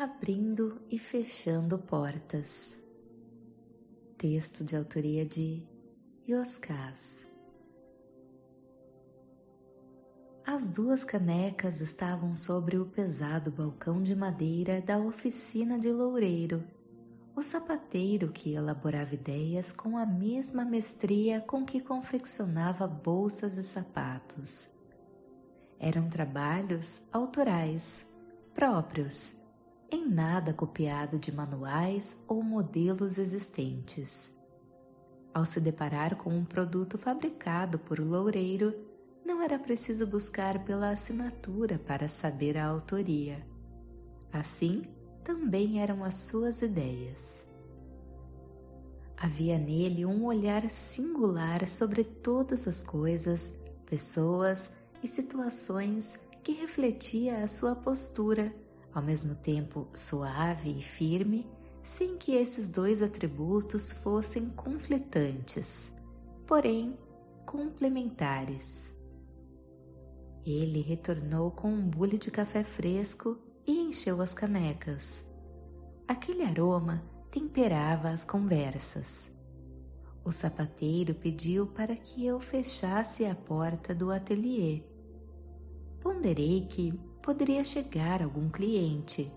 abrindo 0.00 0.80
e 0.88 0.96
fechando 0.96 1.76
portas. 1.76 2.76
Texto 4.16 4.62
de 4.62 4.76
autoria 4.76 5.26
de 5.26 5.66
Yoskas. 6.28 7.26
As 10.46 10.68
duas 10.68 11.02
canecas 11.02 11.80
estavam 11.80 12.32
sobre 12.32 12.78
o 12.78 12.86
pesado 12.86 13.50
balcão 13.50 14.00
de 14.00 14.14
madeira 14.14 14.80
da 14.80 15.00
oficina 15.00 15.80
de 15.80 15.90
Loureiro, 15.90 16.62
o 17.34 17.42
sapateiro 17.42 18.30
que 18.30 18.54
elaborava 18.54 19.14
ideias 19.14 19.72
com 19.72 19.98
a 19.98 20.06
mesma 20.06 20.64
mestria 20.64 21.40
com 21.40 21.64
que 21.64 21.80
confeccionava 21.80 22.86
bolsas 22.86 23.58
e 23.58 23.64
sapatos. 23.64 24.68
Eram 25.76 26.08
trabalhos 26.08 27.02
autorais, 27.12 28.06
próprios, 28.54 29.34
em 29.90 30.08
nada 30.08 30.52
copiado 30.52 31.18
de 31.18 31.32
manuais 31.32 32.16
ou 32.26 32.42
modelos 32.42 33.18
existentes. 33.18 34.32
Ao 35.32 35.46
se 35.46 35.60
deparar 35.60 36.16
com 36.16 36.30
um 36.30 36.44
produto 36.44 36.98
fabricado 36.98 37.78
por 37.78 37.98
Loureiro, 37.98 38.74
não 39.24 39.42
era 39.42 39.58
preciso 39.58 40.06
buscar 40.06 40.64
pela 40.64 40.90
assinatura 40.90 41.78
para 41.78 42.08
saber 42.08 42.56
a 42.56 42.66
autoria. 42.66 43.46
Assim, 44.32 44.82
também 45.22 45.80
eram 45.80 46.02
as 46.02 46.14
suas 46.14 46.62
ideias. 46.62 47.44
Havia 49.16 49.58
nele 49.58 50.06
um 50.06 50.24
olhar 50.24 50.70
singular 50.70 51.66
sobre 51.66 52.04
todas 52.04 52.68
as 52.68 52.82
coisas, 52.82 53.52
pessoas 53.84 54.70
e 55.02 55.08
situações 55.08 56.18
que 56.42 56.52
refletia 56.52 57.44
a 57.44 57.48
sua 57.48 57.74
postura, 57.74 58.54
ao 58.98 59.04
mesmo 59.04 59.34
tempo 59.36 59.86
suave 59.94 60.70
e 60.70 60.82
firme, 60.82 61.46
sem 61.84 62.18
que 62.18 62.32
esses 62.32 62.68
dois 62.68 63.00
atributos 63.00 63.92
fossem 63.92 64.50
conflitantes, 64.50 65.92
porém 66.46 66.98
complementares. 67.46 68.92
Ele 70.44 70.80
retornou 70.80 71.50
com 71.52 71.68
um 71.68 71.88
bule 71.88 72.18
de 72.18 72.30
café 72.30 72.64
fresco 72.64 73.38
e 73.66 73.78
encheu 73.78 74.20
as 74.20 74.34
canecas. 74.34 75.24
Aquele 76.06 76.42
aroma 76.42 77.02
temperava 77.30 78.10
as 78.10 78.24
conversas. 78.24 79.30
O 80.24 80.32
sapateiro 80.32 81.14
pediu 81.14 81.68
para 81.68 81.94
que 81.94 82.26
eu 82.26 82.40
fechasse 82.40 83.24
a 83.24 83.34
porta 83.34 83.94
do 83.94 84.10
ateliê. 84.10 84.82
Ponderei 86.00 86.62
que 86.62 86.98
poderia 87.28 87.62
chegar 87.62 88.22
algum 88.22 88.48
cliente. 88.48 89.30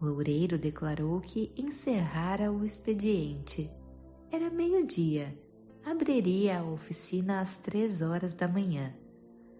Loureiro 0.00 0.56
declarou 0.56 1.20
que 1.20 1.52
encerrara 1.54 2.50
o 2.50 2.64
expediente. 2.64 3.70
Era 4.32 4.48
meio-dia. 4.48 5.38
Abriria 5.84 6.60
a 6.60 6.64
oficina 6.64 7.42
às 7.42 7.58
três 7.58 8.00
horas 8.00 8.32
da 8.32 8.48
manhã. 8.48 8.94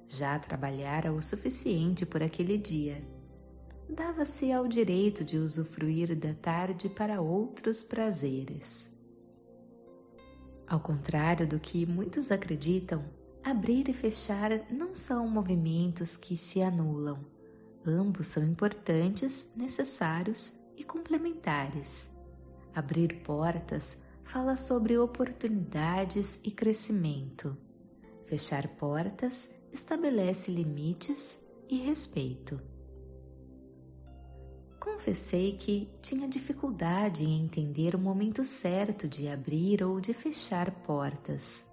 Já 0.08 0.38
trabalhara 0.38 1.12
o 1.12 1.20
suficiente 1.20 2.06
por 2.06 2.22
aquele 2.22 2.56
dia. 2.56 3.06
Dava-se 3.90 4.50
ao 4.50 4.66
direito 4.66 5.22
de 5.22 5.36
usufruir 5.36 6.16
da 6.16 6.32
tarde 6.32 6.88
para 6.88 7.20
outros 7.20 7.82
prazeres. 7.82 8.88
Ao 10.66 10.80
contrário 10.80 11.46
do 11.46 11.60
que 11.60 11.84
muitos 11.84 12.30
acreditam, 12.30 13.04
abrir 13.44 13.90
e 13.90 13.92
fechar 13.92 14.50
não 14.72 14.96
são 14.96 15.28
movimentos 15.28 16.16
que 16.16 16.38
se 16.38 16.62
anulam. 16.62 17.22
Ambos 17.86 18.26
são 18.26 18.44
importantes, 18.44 19.50
necessários 19.56 20.52
e 20.76 20.84
complementares. 20.84 22.10
Abrir 22.74 23.22
portas 23.22 23.98
fala 24.22 24.56
sobre 24.56 24.98
oportunidades 24.98 26.38
e 26.44 26.50
crescimento. 26.50 27.56
Fechar 28.24 28.68
portas 28.76 29.50
estabelece 29.72 30.50
limites 30.50 31.38
e 31.68 31.78
respeito. 31.78 32.60
Confessei 34.78 35.52
que 35.52 35.90
tinha 36.00 36.28
dificuldade 36.28 37.24
em 37.24 37.42
entender 37.42 37.94
o 37.94 37.98
momento 37.98 38.44
certo 38.44 39.08
de 39.08 39.28
abrir 39.28 39.82
ou 39.82 40.00
de 40.00 40.14
fechar 40.14 40.70
portas. 40.82 41.64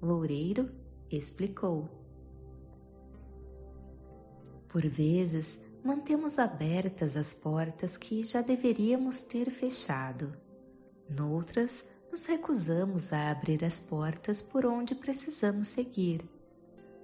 Loureiro 0.00 0.70
explicou. 1.10 1.99
Por 4.70 4.86
vezes, 4.86 5.60
mantemos 5.84 6.38
abertas 6.38 7.16
as 7.16 7.34
portas 7.34 7.96
que 7.96 8.22
já 8.22 8.40
deveríamos 8.40 9.20
ter 9.20 9.50
fechado. 9.50 10.32
Noutras, 11.08 11.86
nos 12.10 12.26
recusamos 12.26 13.12
a 13.12 13.30
abrir 13.30 13.64
as 13.64 13.78
portas 13.78 14.40
por 14.40 14.64
onde 14.64 14.94
precisamos 14.94 15.68
seguir 15.68 16.28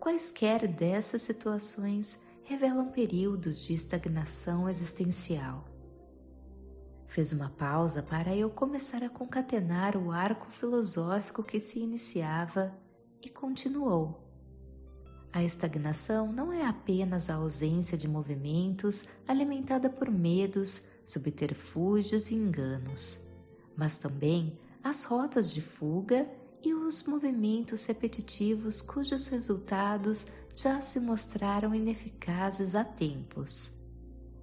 Quaisquer 0.06 0.68
dessas 0.68 1.22
situações 1.22 2.16
revelam 2.44 2.92
períodos 2.92 3.64
de 3.64 3.74
estagnação 3.74 4.68
existencial. 4.68 5.64
Fez 7.08 7.32
uma 7.32 7.50
pausa 7.50 8.04
para 8.04 8.32
eu 8.36 8.48
começar 8.48 9.02
a 9.02 9.08
concatenar 9.08 9.96
o 9.96 10.12
arco 10.12 10.48
filosófico 10.48 11.42
que 11.42 11.60
se 11.60 11.80
iniciava 11.80 12.72
e 13.20 13.28
continuou. 13.28 14.25
A 15.36 15.44
estagnação 15.44 16.32
não 16.32 16.50
é 16.50 16.64
apenas 16.64 17.28
a 17.28 17.34
ausência 17.34 17.98
de 17.98 18.08
movimentos 18.08 19.04
alimentada 19.28 19.90
por 19.90 20.10
medos, 20.10 20.84
subterfúgios 21.04 22.30
e 22.30 22.34
enganos, 22.36 23.20
mas 23.76 23.98
também 23.98 24.58
as 24.82 25.04
rotas 25.04 25.52
de 25.52 25.60
fuga 25.60 26.26
e 26.64 26.72
os 26.72 27.02
movimentos 27.02 27.84
repetitivos 27.84 28.80
cujos 28.80 29.26
resultados 29.26 30.26
já 30.54 30.80
se 30.80 30.98
mostraram 30.98 31.74
ineficazes 31.74 32.74
há 32.74 32.82
tempos. 32.82 33.72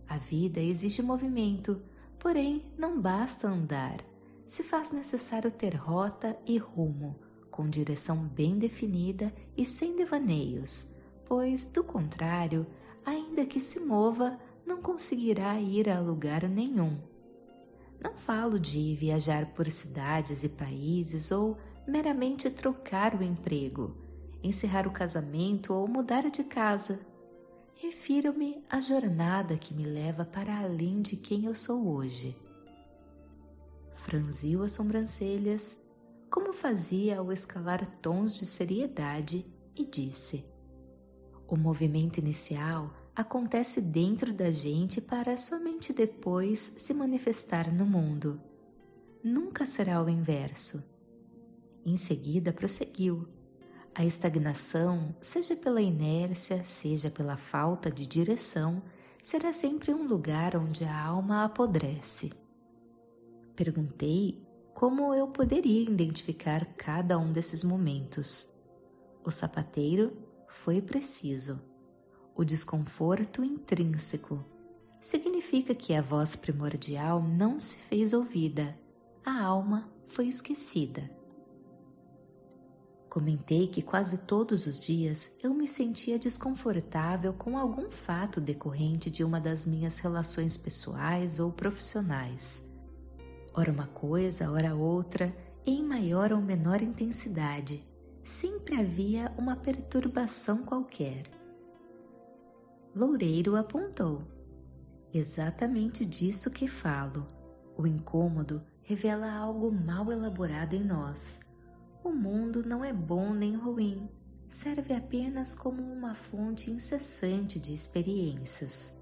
A 0.07 0.17
vida 0.19 0.59
exige 0.59 1.01
movimento, 1.01 1.81
porém 2.19 2.63
não 2.77 3.01
basta 3.01 3.47
andar. 3.47 3.97
Se 4.45 4.61
faz 4.61 4.91
necessário 4.91 5.49
ter 5.49 5.73
rota 5.73 6.37
e 6.45 6.59
rumo, 6.59 7.15
com 7.53 7.69
direção 7.69 8.17
bem 8.17 8.57
definida 8.57 9.31
e 9.55 9.63
sem 9.63 9.95
devaneios, 9.95 10.87
pois, 11.23 11.67
do 11.67 11.83
contrário, 11.83 12.65
ainda 13.05 13.45
que 13.45 13.59
se 13.59 13.79
mova, 13.79 14.39
não 14.65 14.81
conseguirá 14.81 15.59
ir 15.59 15.87
a 15.87 15.99
lugar 15.99 16.49
nenhum. 16.49 16.97
Não 18.03 18.17
falo 18.17 18.59
de 18.59 18.95
viajar 18.95 19.53
por 19.53 19.69
cidades 19.69 20.43
e 20.43 20.49
países 20.49 21.29
ou 21.29 21.55
meramente 21.87 22.49
trocar 22.49 23.13
o 23.13 23.21
emprego, 23.21 23.95
encerrar 24.41 24.87
o 24.87 24.91
casamento 24.91 25.75
ou 25.75 25.87
mudar 25.87 26.31
de 26.31 26.43
casa. 26.43 26.99
Refiro-me 27.75 28.63
à 28.67 28.79
jornada 28.79 29.57
que 29.57 29.75
me 29.75 29.83
leva 29.83 30.25
para 30.25 30.57
além 30.57 31.03
de 31.03 31.15
quem 31.15 31.45
eu 31.45 31.53
sou 31.53 31.87
hoje. 31.87 32.35
Franziu 33.93 34.63
as 34.63 34.71
sobrancelhas, 34.71 35.83
como 36.33 36.51
fazia 36.51 37.19
ao 37.19 37.31
escalar 37.31 37.85
tons 38.01 38.39
de 38.39 38.47
seriedade, 38.47 39.45
e 39.75 39.85
disse: 39.85 40.43
O 41.47 41.55
movimento 41.55 42.17
inicial 42.17 42.91
acontece 43.15 43.79
dentro 43.79 44.33
da 44.33 44.49
gente 44.49 44.99
para 44.99 45.37
somente 45.37 45.93
depois 45.93 46.73
se 46.75 46.91
manifestar 46.91 47.71
no 47.71 47.85
mundo. 47.85 48.41
Nunca 49.23 49.63
será 49.63 50.01
o 50.01 50.09
inverso 50.09 50.83
em 51.85 51.97
seguida, 51.97 52.51
prosseguiu. 52.51 53.27
A 53.93 54.03
estagnação, 54.03 55.15
seja 55.21 55.55
pela 55.55 55.81
inércia, 55.81 56.63
seja 56.63 57.11
pela 57.11 57.37
falta 57.37 57.91
de 57.91 58.07
direção, 58.07 58.81
será 59.21 59.53
sempre 59.53 59.93
um 59.93 60.07
lugar 60.07 60.55
onde 60.55 60.83
a 60.83 61.05
alma 61.05 61.43
apodrece. 61.43 62.31
Perguntei 63.55 64.42
como 64.83 65.13
eu 65.13 65.29
poderia 65.29 65.81
identificar 65.81 66.65
cada 66.75 67.17
um 67.17 67.31
desses 67.31 67.63
momentos. 67.63 68.49
O 69.23 69.31
sapateiro 69.31 70.11
foi 70.49 70.81
preciso. 70.81 71.57
O 72.35 72.43
desconforto 72.43 73.45
intrínseco 73.45 74.43
significa 74.99 75.73
que 75.73 75.93
a 75.93 76.01
voz 76.01 76.35
primordial 76.35 77.23
não 77.23 77.61
se 77.61 77.77
fez 77.77 78.11
ouvida, 78.11 78.77
a 79.25 79.41
alma 79.41 79.89
foi 80.09 80.27
esquecida. 80.27 81.09
Comentei 83.07 83.67
que 83.67 83.81
quase 83.81 84.17
todos 84.17 84.65
os 84.65 84.81
dias 84.81 85.31
eu 85.41 85.53
me 85.53 85.65
sentia 85.65 86.19
desconfortável 86.19 87.31
com 87.31 87.57
algum 87.57 87.89
fato 87.89 88.41
decorrente 88.41 89.09
de 89.09 89.23
uma 89.23 89.39
das 89.39 89.65
minhas 89.65 89.99
relações 89.99 90.57
pessoais 90.57 91.39
ou 91.39 91.53
profissionais. 91.53 92.72
Ora 93.55 93.71
uma 93.71 93.85
coisa, 93.87 94.51
ora 94.51 94.73
outra, 94.73 95.35
em 95.65 95.83
maior 95.83 96.33
ou 96.33 96.41
menor 96.41 96.81
intensidade. 96.81 97.85
Sempre 98.23 98.75
havia 98.75 99.31
uma 99.37 99.55
perturbação 99.55 100.63
qualquer. 100.63 101.23
Loureiro 102.95 103.55
apontou. 103.55 104.23
Exatamente 105.13 106.03
disso 106.03 106.49
que 106.49 106.67
falo. 106.67 107.27
O 107.77 107.85
incômodo 107.85 108.63
revela 108.81 109.31
algo 109.31 109.71
mal 109.71 110.11
elaborado 110.11 110.73
em 110.75 110.83
nós. 110.83 111.39
O 112.03 112.09
mundo 112.09 112.63
não 112.65 112.83
é 112.83 112.91
bom 112.91 113.33
nem 113.33 113.55
ruim, 113.55 114.09
serve 114.49 114.93
apenas 114.93 115.53
como 115.53 115.81
uma 115.81 116.15
fonte 116.15 116.71
incessante 116.71 117.59
de 117.59 117.73
experiências. 117.73 118.99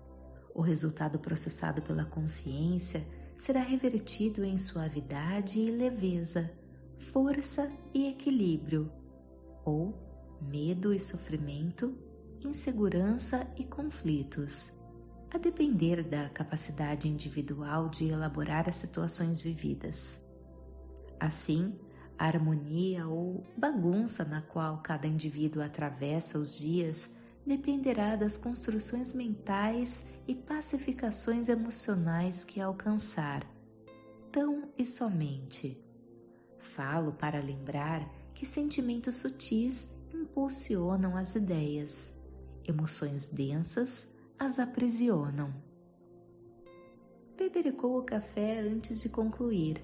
O 0.53 0.61
resultado 0.61 1.17
processado 1.19 1.81
pela 1.81 2.05
consciência 2.05 3.05
será 3.41 3.61
revertido 3.61 4.45
em 4.45 4.55
suavidade 4.55 5.57
e 5.57 5.71
leveza, 5.71 6.53
força 6.95 7.71
e 7.91 8.07
equilíbrio, 8.07 8.91
ou 9.65 9.95
medo 10.39 10.93
e 10.93 10.99
sofrimento, 10.99 11.97
insegurança 12.45 13.51
e 13.57 13.63
conflitos, 13.63 14.73
a 15.33 15.39
depender 15.39 16.03
da 16.03 16.29
capacidade 16.29 17.09
individual 17.09 17.89
de 17.89 18.09
elaborar 18.09 18.69
as 18.69 18.75
situações 18.75 19.41
vividas. 19.41 20.23
Assim, 21.19 21.73
a 22.19 22.27
harmonia 22.27 23.07
ou 23.07 23.43
bagunça 23.57 24.23
na 24.23 24.43
qual 24.43 24.83
cada 24.83 25.07
indivíduo 25.07 25.63
atravessa 25.63 26.37
os 26.37 26.55
dias 26.55 27.15
dependerá 27.45 28.15
das 28.15 28.37
construções 28.37 29.13
mentais 29.13 30.05
e 30.27 30.35
pacificações 30.35 31.49
emocionais 31.49 32.43
que 32.43 32.61
alcançar, 32.61 33.45
tão 34.31 34.69
e 34.77 34.85
somente. 34.85 35.81
Falo 36.59 37.13
para 37.13 37.39
lembrar 37.39 38.07
que 38.33 38.45
sentimentos 38.45 39.17
sutis 39.17 39.95
impulsionam 40.13 41.17
as 41.17 41.35
ideias, 41.35 42.13
emoções 42.67 43.27
densas 43.27 44.11
as 44.37 44.59
aprisionam. 44.59 45.53
Bebericou 47.37 47.97
o 47.97 48.03
café 48.03 48.59
antes 48.59 49.01
de 49.01 49.09
concluir. 49.09 49.83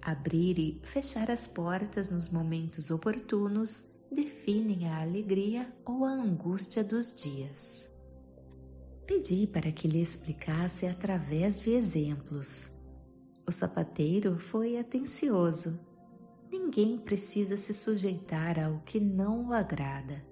Abrir 0.00 0.58
e 0.58 0.80
fechar 0.82 1.30
as 1.30 1.46
portas 1.46 2.10
nos 2.10 2.28
momentos 2.28 2.90
oportunos 2.90 3.91
definem 4.12 4.88
a 4.88 5.00
alegria 5.00 5.72
ou 5.84 6.04
a 6.04 6.10
angústia 6.10 6.84
dos 6.84 7.14
dias. 7.14 7.92
Pedi 9.06 9.46
para 9.46 9.72
que 9.72 9.88
lhe 9.88 10.00
explicasse 10.00 10.86
através 10.86 11.62
de 11.62 11.70
exemplos. 11.70 12.70
O 13.46 13.50
sapateiro 13.50 14.38
foi 14.38 14.78
atencioso. 14.78 15.80
Ninguém 16.50 16.98
precisa 16.98 17.56
se 17.56 17.74
sujeitar 17.74 18.58
ao 18.58 18.80
que 18.80 19.00
não 19.00 19.48
o 19.48 19.52
agrada. 19.52 20.24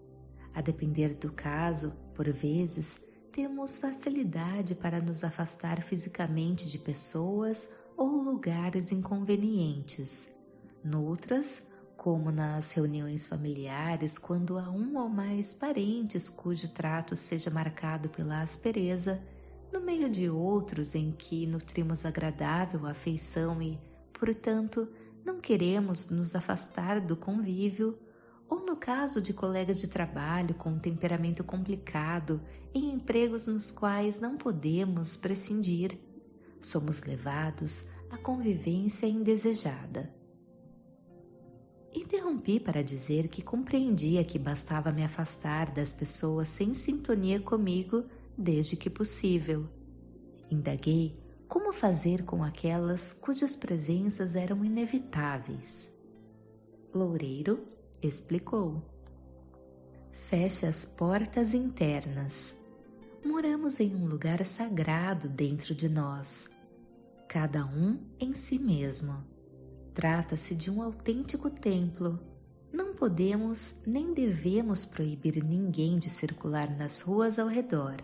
A 0.54 0.60
depender 0.60 1.14
do 1.14 1.32
caso, 1.32 1.96
por 2.14 2.30
vezes, 2.30 3.00
temos 3.32 3.78
facilidade 3.78 4.74
para 4.74 5.00
nos 5.00 5.24
afastar 5.24 5.82
fisicamente 5.82 6.68
de 6.68 6.78
pessoas 6.78 7.68
ou 7.96 8.08
lugares 8.08 8.92
inconvenientes. 8.92 10.34
Noutras, 10.82 11.69
como 12.00 12.32
nas 12.32 12.72
reuniões 12.72 13.26
familiares, 13.26 14.16
quando 14.16 14.56
há 14.56 14.70
um 14.70 14.96
ou 14.96 15.06
mais 15.06 15.52
parentes 15.52 16.30
cujo 16.30 16.66
trato 16.70 17.14
seja 17.14 17.50
marcado 17.50 18.08
pela 18.08 18.40
aspereza, 18.40 19.22
no 19.70 19.82
meio 19.82 20.08
de 20.08 20.30
outros 20.30 20.94
em 20.94 21.12
que 21.12 21.46
nutrimos 21.46 22.06
agradável 22.06 22.86
afeição 22.86 23.60
e, 23.60 23.78
portanto, 24.14 24.88
não 25.22 25.42
queremos 25.42 26.08
nos 26.08 26.34
afastar 26.34 27.02
do 27.02 27.14
convívio, 27.14 27.98
ou 28.48 28.64
no 28.64 28.76
caso 28.76 29.20
de 29.20 29.34
colegas 29.34 29.78
de 29.78 29.86
trabalho 29.86 30.54
com 30.54 30.70
um 30.70 30.78
temperamento 30.78 31.44
complicado 31.44 32.40
em 32.72 32.94
empregos 32.94 33.46
nos 33.46 33.70
quais 33.70 34.18
não 34.18 34.38
podemos 34.38 35.18
prescindir, 35.18 35.98
somos 36.62 37.02
levados 37.02 37.88
à 38.08 38.16
convivência 38.16 39.06
indesejada. 39.06 40.18
Interrompi 41.94 42.60
para 42.60 42.84
dizer 42.84 43.28
que 43.28 43.42
compreendia 43.42 44.22
que 44.22 44.38
bastava 44.38 44.92
me 44.92 45.02
afastar 45.02 45.72
das 45.72 45.92
pessoas 45.92 46.48
sem 46.48 46.72
sintonia 46.72 47.40
comigo 47.40 48.04
desde 48.38 48.76
que 48.76 48.88
possível. 48.88 49.68
Indaguei 50.50 51.18
como 51.48 51.72
fazer 51.72 52.22
com 52.24 52.44
aquelas 52.44 53.12
cujas 53.12 53.56
presenças 53.56 54.36
eram 54.36 54.64
inevitáveis. 54.64 55.92
Loureiro 56.94 57.66
explicou. 58.00 58.80
Feche 60.12 60.66
as 60.66 60.86
portas 60.86 61.54
internas. 61.54 62.56
Moramos 63.24 63.80
em 63.80 63.96
um 63.96 64.06
lugar 64.06 64.44
sagrado 64.44 65.28
dentro 65.28 65.74
de 65.74 65.88
nós, 65.88 66.48
cada 67.28 67.66
um 67.66 67.98
em 68.18 68.32
si 68.32 68.58
mesmo 68.58 69.29
Trata-se 69.94 70.54
de 70.54 70.70
um 70.70 70.82
autêntico 70.82 71.50
templo. 71.50 72.18
Não 72.72 72.94
podemos 72.94 73.82
nem 73.86 74.14
devemos 74.14 74.84
proibir 74.84 75.42
ninguém 75.42 75.98
de 75.98 76.08
circular 76.08 76.70
nas 76.76 77.00
ruas 77.00 77.38
ao 77.38 77.48
redor. 77.48 77.96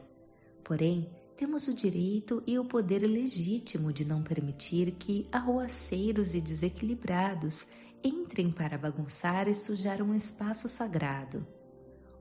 Porém, 0.64 1.08
temos 1.36 1.68
o 1.68 1.74
direito 1.74 2.42
e 2.46 2.58
o 2.58 2.64
poder 2.64 3.00
legítimo 3.00 3.92
de 3.92 4.04
não 4.04 4.22
permitir 4.22 4.92
que 4.92 5.28
arruaceiros 5.30 6.34
e 6.34 6.40
desequilibrados 6.40 7.66
entrem 8.02 8.50
para 8.50 8.78
bagunçar 8.78 9.46
e 9.46 9.54
sujar 9.54 10.02
um 10.02 10.14
espaço 10.14 10.68
sagrado. 10.68 11.46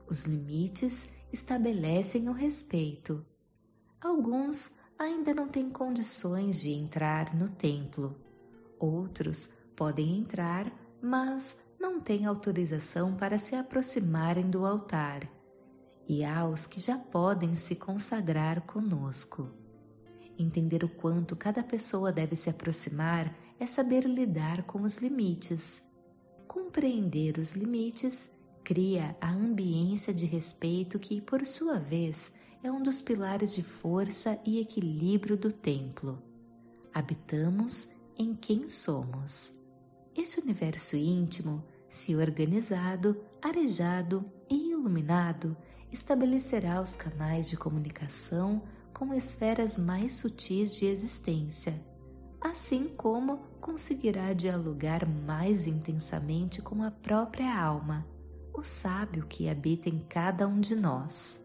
Os 0.06 0.22
limites 0.22 1.08
estabelecem 1.32 2.28
o 2.28 2.32
respeito. 2.32 3.24
Alguns 4.00 4.72
ainda 4.98 5.34
não 5.34 5.48
têm 5.48 5.70
condições 5.70 6.60
de 6.60 6.70
entrar 6.70 7.34
no 7.34 7.48
templo. 7.48 8.25
Outros 8.78 9.50
podem 9.74 10.18
entrar, 10.18 10.72
mas 11.00 11.58
não 11.78 12.00
têm 12.00 12.26
autorização 12.26 13.14
para 13.14 13.38
se 13.38 13.54
aproximarem 13.54 14.50
do 14.50 14.64
altar. 14.64 15.28
E 16.08 16.24
há 16.24 16.46
os 16.46 16.66
que 16.66 16.80
já 16.80 16.96
podem 16.96 17.54
se 17.54 17.74
consagrar 17.76 18.62
conosco. 18.62 19.50
Entender 20.38 20.84
o 20.84 20.88
quanto 20.88 21.34
cada 21.34 21.62
pessoa 21.62 22.12
deve 22.12 22.36
se 22.36 22.50
aproximar 22.50 23.34
é 23.58 23.66
saber 23.66 24.04
lidar 24.04 24.62
com 24.64 24.82
os 24.82 24.98
limites. 24.98 25.82
Compreender 26.46 27.38
os 27.38 27.52
limites 27.52 28.30
cria 28.62 29.16
a 29.20 29.30
ambiência 29.30 30.12
de 30.12 30.26
respeito 30.26 30.98
que, 30.98 31.20
por 31.20 31.46
sua 31.46 31.78
vez, 31.78 32.32
é 32.62 32.70
um 32.70 32.82
dos 32.82 33.00
pilares 33.00 33.54
de 33.54 33.62
força 33.62 34.38
e 34.44 34.60
equilíbrio 34.60 35.36
do 35.36 35.52
templo. 35.52 36.22
Habitamos 36.92 37.90
em 38.18 38.34
quem 38.34 38.68
somos. 38.68 39.52
Esse 40.16 40.40
universo 40.40 40.96
íntimo, 40.96 41.62
se 41.88 42.16
organizado, 42.16 43.20
arejado 43.42 44.24
e 44.50 44.70
iluminado, 44.70 45.56
estabelecerá 45.92 46.80
os 46.80 46.96
canais 46.96 47.48
de 47.48 47.56
comunicação 47.56 48.62
com 48.92 49.12
esferas 49.12 49.76
mais 49.76 50.14
sutis 50.14 50.74
de 50.74 50.86
existência, 50.86 51.78
assim 52.40 52.88
como 52.96 53.38
conseguirá 53.60 54.32
dialogar 54.32 55.06
mais 55.06 55.66
intensamente 55.66 56.62
com 56.62 56.82
a 56.82 56.90
própria 56.90 57.60
alma, 57.60 58.06
o 58.54 58.62
sábio 58.64 59.26
que 59.26 59.48
habita 59.48 59.88
em 59.88 59.98
cada 59.98 60.48
um 60.48 60.60
de 60.60 60.74
nós. 60.74 61.38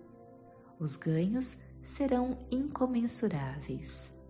Os 0.80 0.96
ganhos 0.96 1.58
serão 1.84 2.38
incomensuráveis. 2.50 4.21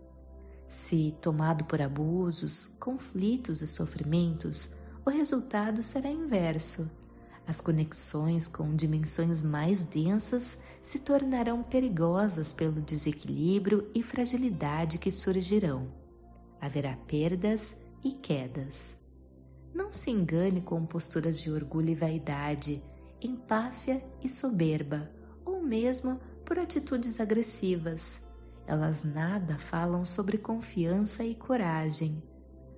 Se 0.71 1.13
tomado 1.19 1.65
por 1.65 1.81
abusos, 1.81 2.67
conflitos 2.79 3.61
e 3.61 3.67
sofrimentos, 3.67 4.69
o 5.05 5.09
resultado 5.09 5.83
será 5.83 6.09
inverso. 6.09 6.89
As 7.45 7.59
conexões 7.59 8.47
com 8.47 8.73
dimensões 8.73 9.41
mais 9.41 9.83
densas 9.83 10.57
se 10.81 10.99
tornarão 10.99 11.61
perigosas 11.61 12.53
pelo 12.53 12.79
desequilíbrio 12.81 13.91
e 13.93 14.01
fragilidade 14.01 14.97
que 14.97 15.11
surgirão. 15.11 15.91
Haverá 16.61 16.95
perdas 17.05 17.75
e 18.01 18.13
quedas. 18.13 18.95
Não 19.73 19.91
se 19.91 20.09
engane 20.09 20.61
com 20.61 20.85
posturas 20.85 21.37
de 21.37 21.51
orgulho 21.51 21.89
e 21.89 21.95
vaidade, 21.95 22.81
empáfia 23.21 24.01
e 24.23 24.29
soberba, 24.29 25.11
ou 25.43 25.61
mesmo 25.61 26.17
por 26.45 26.57
atitudes 26.57 27.19
agressivas 27.19 28.30
elas 28.65 29.03
nada 29.03 29.57
falam 29.57 30.05
sobre 30.05 30.37
confiança 30.37 31.23
e 31.23 31.35
coragem. 31.35 32.21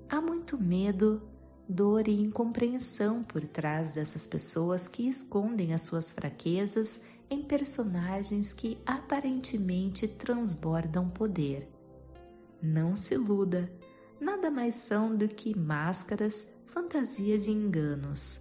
Há 0.10 0.22
muito 0.22 0.62
medo, 0.62 1.22
dor 1.68 2.08
e 2.08 2.22
incompreensão 2.22 3.24
por 3.24 3.42
trás 3.48 3.94
dessas 3.94 4.28
pessoas 4.28 4.88
que 4.88 5.08
escondem 5.08 5.74
as 5.74 5.84
suas 5.84 6.12
fraquezas 6.12 7.00
em 7.30 7.42
personagens 7.44 8.54
que 8.54 8.78
aparentemente 8.86 10.08
transbordam 10.08 11.10
poder. 11.10 11.70
Não 12.62 12.96
se 12.96 13.16
iluda, 13.16 13.72
nada 14.20 14.50
mais 14.50 14.76
são 14.76 15.16
do 15.16 15.28
que 15.28 15.58
máscaras, 15.58 16.48
fantasias 16.68 17.48
e 17.48 17.52
enganos. 17.52 18.40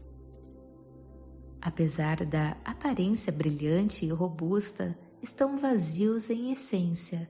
Apesar 1.60 2.24
da 2.24 2.56
aparência 2.64 3.32
brilhante 3.32 4.04
e 4.04 4.10
robusta, 4.10 4.98
estão 5.22 5.56
vazios 5.56 6.28
em 6.28 6.52
essência 6.52 7.28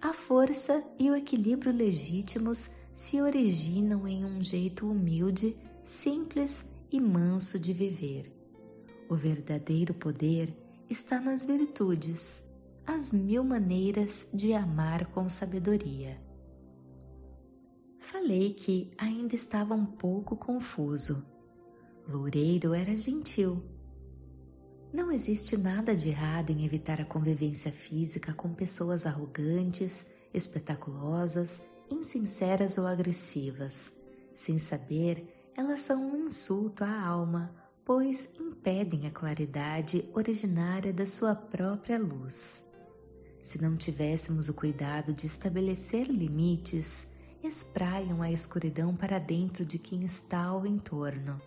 a 0.00 0.12
força 0.12 0.84
e 0.98 1.10
o 1.10 1.16
equilíbrio 1.16 1.72
legítimos 1.72 2.70
se 2.92 3.20
originam 3.20 4.06
em 4.06 4.24
um 4.24 4.42
jeito 4.42 4.88
humilde, 4.88 5.56
simples 5.84 6.70
e 6.92 7.00
manso 7.00 7.58
de 7.58 7.72
viver. 7.72 8.30
O 9.08 9.14
verdadeiro 9.14 9.94
poder 9.94 10.54
está 10.88 11.18
nas 11.18 11.46
virtudes, 11.46 12.44
as 12.86 13.12
mil 13.12 13.42
maneiras 13.42 14.28
de 14.32 14.52
amar 14.52 15.06
com 15.06 15.28
sabedoria. 15.28 16.20
Falei 17.98 18.52
que 18.52 18.92
ainda 18.98 19.34
estava 19.34 19.74
um 19.74 19.86
pouco 19.86 20.36
confuso. 20.36 21.24
Loureiro 22.06 22.72
era 22.72 22.94
gentil. 22.94 23.60
Não 24.96 25.12
existe 25.12 25.58
nada 25.58 25.94
de 25.94 26.08
errado 26.08 26.48
em 26.48 26.64
evitar 26.64 27.02
a 27.02 27.04
convivência 27.04 27.70
física 27.70 28.32
com 28.32 28.54
pessoas 28.54 29.04
arrogantes, 29.04 30.06
espetaculosas, 30.32 31.60
insinceras 31.90 32.78
ou 32.78 32.86
agressivas. 32.86 33.92
Sem 34.34 34.58
saber, 34.58 35.50
elas 35.54 35.80
são 35.80 36.02
um 36.02 36.24
insulto 36.24 36.82
à 36.82 36.98
alma, 36.98 37.54
pois 37.84 38.30
impedem 38.40 39.06
a 39.06 39.10
claridade 39.10 40.08
originária 40.14 40.94
da 40.94 41.04
sua 41.04 41.34
própria 41.34 41.98
luz. 41.98 42.64
Se 43.42 43.60
não 43.60 43.76
tivéssemos 43.76 44.48
o 44.48 44.54
cuidado 44.54 45.12
de 45.12 45.26
estabelecer 45.26 46.06
limites, 46.06 47.06
espraiam 47.44 48.22
a 48.22 48.32
escuridão 48.32 48.96
para 48.96 49.18
dentro 49.18 49.62
de 49.62 49.78
quem 49.78 50.04
está 50.04 50.42
ao 50.42 50.66
entorno. 50.66 51.38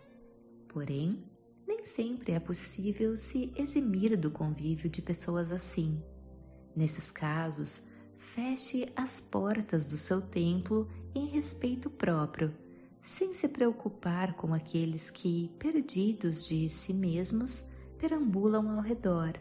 Porém, 0.68 1.24
nem 1.70 1.86
sempre 1.86 2.32
é 2.32 2.40
possível 2.40 3.16
se 3.16 3.54
eximir 3.56 4.18
do 4.18 4.32
convívio 4.32 4.90
de 4.90 5.04
pessoas 5.04 5.52
assim. 5.52 6.02
Nesses 6.76 7.12
casos, 7.12 7.84
feche 8.18 8.88
as 8.96 9.22
portas 9.22 9.88
do 9.88 9.96
seu 9.96 10.20
templo 10.20 10.90
em 11.14 11.28
respeito 11.28 11.88
próprio, 11.88 12.52
sem 13.04 13.34
se 13.34 13.48
preocupar 13.48 14.34
com 14.34 14.52
aqueles 14.52 15.12
que, 15.12 15.52
perdidos 15.60 16.48
de 16.48 16.68
si 16.68 16.92
mesmos, 16.92 17.66
perambulam 18.00 18.68
ao 18.72 18.82
redor. 18.82 19.40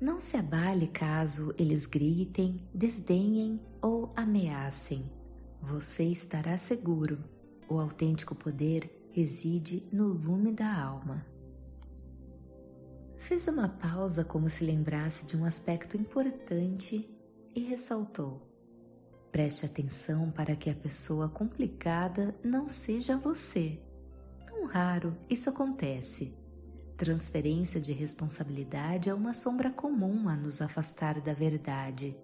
Não 0.00 0.18
se 0.18 0.38
abale 0.38 0.86
caso 0.86 1.54
eles 1.58 1.84
gritem, 1.84 2.66
desdenhem 2.72 3.60
ou 3.82 4.10
ameacem. 4.16 5.12
Você 5.60 6.04
estará 6.04 6.56
seguro. 6.56 7.22
O 7.68 7.78
autêntico 7.78 8.34
poder 8.34 9.10
reside 9.12 9.86
no 9.92 10.06
lume 10.06 10.50
da 10.50 10.74
alma. 10.74 11.33
Fez 13.24 13.48
uma 13.48 13.70
pausa 13.70 14.22
como 14.22 14.50
se 14.50 14.62
lembrasse 14.62 15.24
de 15.24 15.34
um 15.34 15.46
aspecto 15.46 15.96
importante 15.96 17.08
e 17.54 17.60
ressaltou: 17.60 18.46
Preste 19.32 19.64
atenção 19.64 20.30
para 20.30 20.54
que 20.54 20.68
a 20.68 20.74
pessoa 20.74 21.30
complicada 21.30 22.34
não 22.44 22.68
seja 22.68 23.16
você. 23.16 23.80
Tão 24.46 24.66
raro 24.66 25.16
isso 25.30 25.48
acontece. 25.48 26.36
Transferência 26.98 27.80
de 27.80 27.94
responsabilidade 27.94 29.08
é 29.08 29.14
uma 29.14 29.32
sombra 29.32 29.70
comum 29.70 30.28
a 30.28 30.36
nos 30.36 30.60
afastar 30.60 31.18
da 31.18 31.32
verdade. 31.32 32.14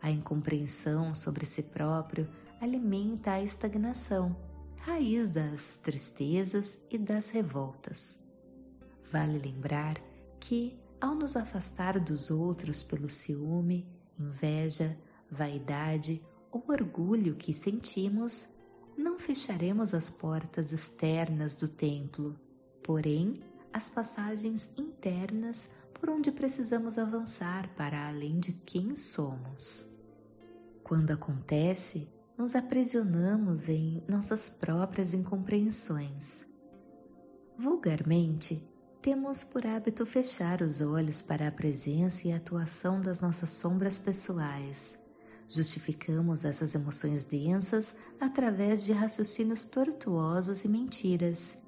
A 0.00 0.08
incompreensão 0.08 1.16
sobre 1.16 1.44
si 1.44 1.64
próprio 1.64 2.30
alimenta 2.60 3.32
a 3.32 3.42
estagnação, 3.42 4.36
raiz 4.76 5.28
das 5.28 5.78
tristezas 5.78 6.78
e 6.88 6.96
das 6.96 7.30
revoltas. 7.30 8.22
Vale 9.10 9.36
lembrar 9.36 10.07
que, 10.40 10.78
ao 11.00 11.14
nos 11.14 11.36
afastar 11.36 11.98
dos 11.98 12.30
outros 12.30 12.82
pelo 12.82 13.10
ciúme, 13.10 13.86
inveja, 14.18 14.98
vaidade 15.30 16.22
ou 16.50 16.64
orgulho 16.68 17.36
que 17.36 17.52
sentimos, 17.52 18.48
não 18.96 19.18
fecharemos 19.18 19.94
as 19.94 20.10
portas 20.10 20.72
externas 20.72 21.54
do 21.54 21.68
templo, 21.68 22.38
porém 22.82 23.40
as 23.72 23.88
passagens 23.88 24.74
internas 24.76 25.70
por 25.94 26.10
onde 26.10 26.32
precisamos 26.32 26.98
avançar 26.98 27.68
para 27.76 28.08
além 28.08 28.38
de 28.38 28.52
quem 28.52 28.96
somos. 28.96 29.86
Quando 30.82 31.10
acontece, 31.10 32.08
nos 32.36 32.54
aprisionamos 32.54 33.68
em 33.68 34.02
nossas 34.08 34.48
próprias 34.48 35.12
incompreensões. 35.12 36.46
Vulgarmente, 37.58 38.66
temos 39.00 39.44
por 39.44 39.66
hábito 39.66 40.04
fechar 40.04 40.62
os 40.62 40.80
olhos 40.80 41.22
para 41.22 41.48
a 41.48 41.52
presença 41.52 42.28
e 42.28 42.32
atuação 42.32 43.00
das 43.00 43.20
nossas 43.20 43.50
sombras 43.50 43.98
pessoais. 43.98 44.98
Justificamos 45.48 46.44
essas 46.44 46.74
emoções 46.74 47.24
densas 47.24 47.94
através 48.20 48.84
de 48.84 48.92
raciocínios 48.92 49.64
tortuosos 49.64 50.64
e 50.64 50.68
mentiras, 50.68 51.58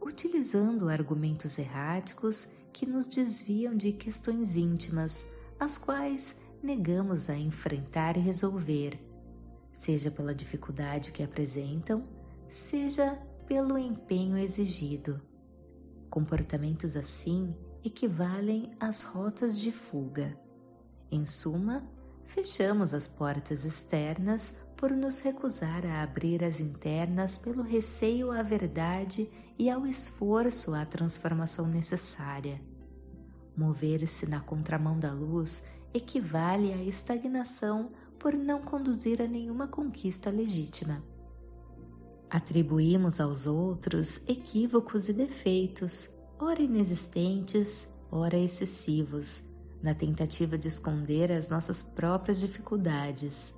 utilizando 0.00 0.88
argumentos 0.88 1.58
erráticos 1.58 2.48
que 2.72 2.86
nos 2.86 3.06
desviam 3.06 3.76
de 3.76 3.92
questões 3.92 4.56
íntimas, 4.56 5.26
as 5.58 5.76
quais 5.76 6.36
negamos 6.62 7.28
a 7.28 7.36
enfrentar 7.36 8.16
e 8.16 8.20
resolver 8.20 9.06
seja 9.76 10.10
pela 10.10 10.34
dificuldade 10.34 11.12
que 11.12 11.22
apresentam, 11.22 12.08
seja 12.48 13.14
pelo 13.46 13.76
empenho 13.76 14.38
exigido. 14.38 15.20
Comportamentos 16.10 16.96
assim 16.96 17.54
equivalem 17.84 18.70
às 18.80 19.04
rotas 19.04 19.58
de 19.58 19.70
fuga. 19.70 20.38
Em 21.10 21.24
suma, 21.24 21.84
fechamos 22.24 22.92
as 22.92 23.06
portas 23.06 23.64
externas 23.64 24.54
por 24.76 24.90
nos 24.90 25.20
recusar 25.20 25.86
a 25.86 26.02
abrir 26.02 26.44
as 26.44 26.60
internas 26.60 27.38
pelo 27.38 27.62
receio 27.62 28.30
à 28.30 28.42
verdade 28.42 29.30
e 29.58 29.70
ao 29.70 29.86
esforço 29.86 30.74
à 30.74 30.84
transformação 30.84 31.66
necessária. 31.66 32.60
Mover-se 33.56 34.26
na 34.26 34.40
contramão 34.40 34.98
da 34.98 35.12
luz 35.12 35.62
equivale 35.94 36.72
à 36.74 36.82
estagnação 36.82 37.90
por 38.18 38.34
não 38.34 38.60
conduzir 38.60 39.22
a 39.22 39.26
nenhuma 39.26 39.66
conquista 39.66 40.28
legítima. 40.28 41.02
Atribuímos 42.28 43.20
aos 43.20 43.46
outros 43.46 44.26
equívocos 44.28 45.08
e 45.08 45.12
defeitos, 45.12 46.10
ora 46.38 46.60
inexistentes, 46.60 47.88
ora 48.10 48.36
excessivos, 48.36 49.42
na 49.80 49.94
tentativa 49.94 50.58
de 50.58 50.66
esconder 50.66 51.30
as 51.30 51.48
nossas 51.48 51.82
próprias 51.84 52.40
dificuldades. 52.40 53.54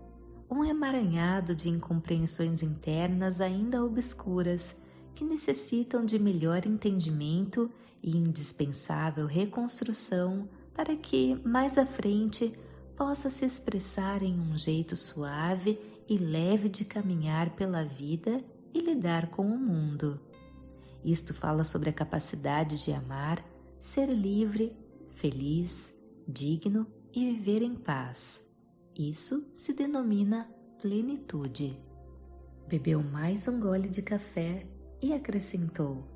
Um 0.50 0.64
emaranhado 0.64 1.54
de 1.54 1.70
incompreensões 1.70 2.62
internas 2.62 3.40
ainda 3.40 3.82
obscuras 3.82 4.76
que 5.14 5.24
necessitam 5.24 6.04
de 6.04 6.18
melhor 6.18 6.66
entendimento 6.66 7.70
e 8.02 8.16
indispensável 8.16 9.26
reconstrução 9.26 10.48
para 10.74 10.94
que, 10.94 11.40
mais 11.44 11.78
à 11.78 11.86
frente, 11.86 12.52
possa 12.96 13.30
se 13.30 13.44
expressar 13.44 14.22
em 14.22 14.38
um 14.38 14.56
jeito 14.56 14.94
suave 14.96 15.78
e 16.08 16.16
leve 16.18 16.68
de 16.68 16.84
caminhar 16.84 17.50
pela 17.56 17.84
vida 17.84 18.44
e 18.78 18.80
lidar 18.80 19.30
com 19.30 19.46
o 19.46 19.58
mundo. 19.58 20.20
Isto 21.04 21.34
fala 21.34 21.64
sobre 21.64 21.90
a 21.90 21.92
capacidade 21.92 22.82
de 22.84 22.92
amar, 22.92 23.44
ser 23.80 24.06
livre, 24.06 24.76
feliz, 25.10 25.94
digno 26.26 26.86
e 27.14 27.32
viver 27.32 27.62
em 27.62 27.74
paz. 27.74 28.40
Isso 28.96 29.50
se 29.54 29.72
denomina 29.72 30.48
plenitude. 30.80 31.78
Bebeu 32.68 33.02
mais 33.02 33.48
um 33.48 33.58
gole 33.58 33.88
de 33.88 34.02
café 34.02 34.66
e 35.00 35.12
acrescentou: 35.12 36.06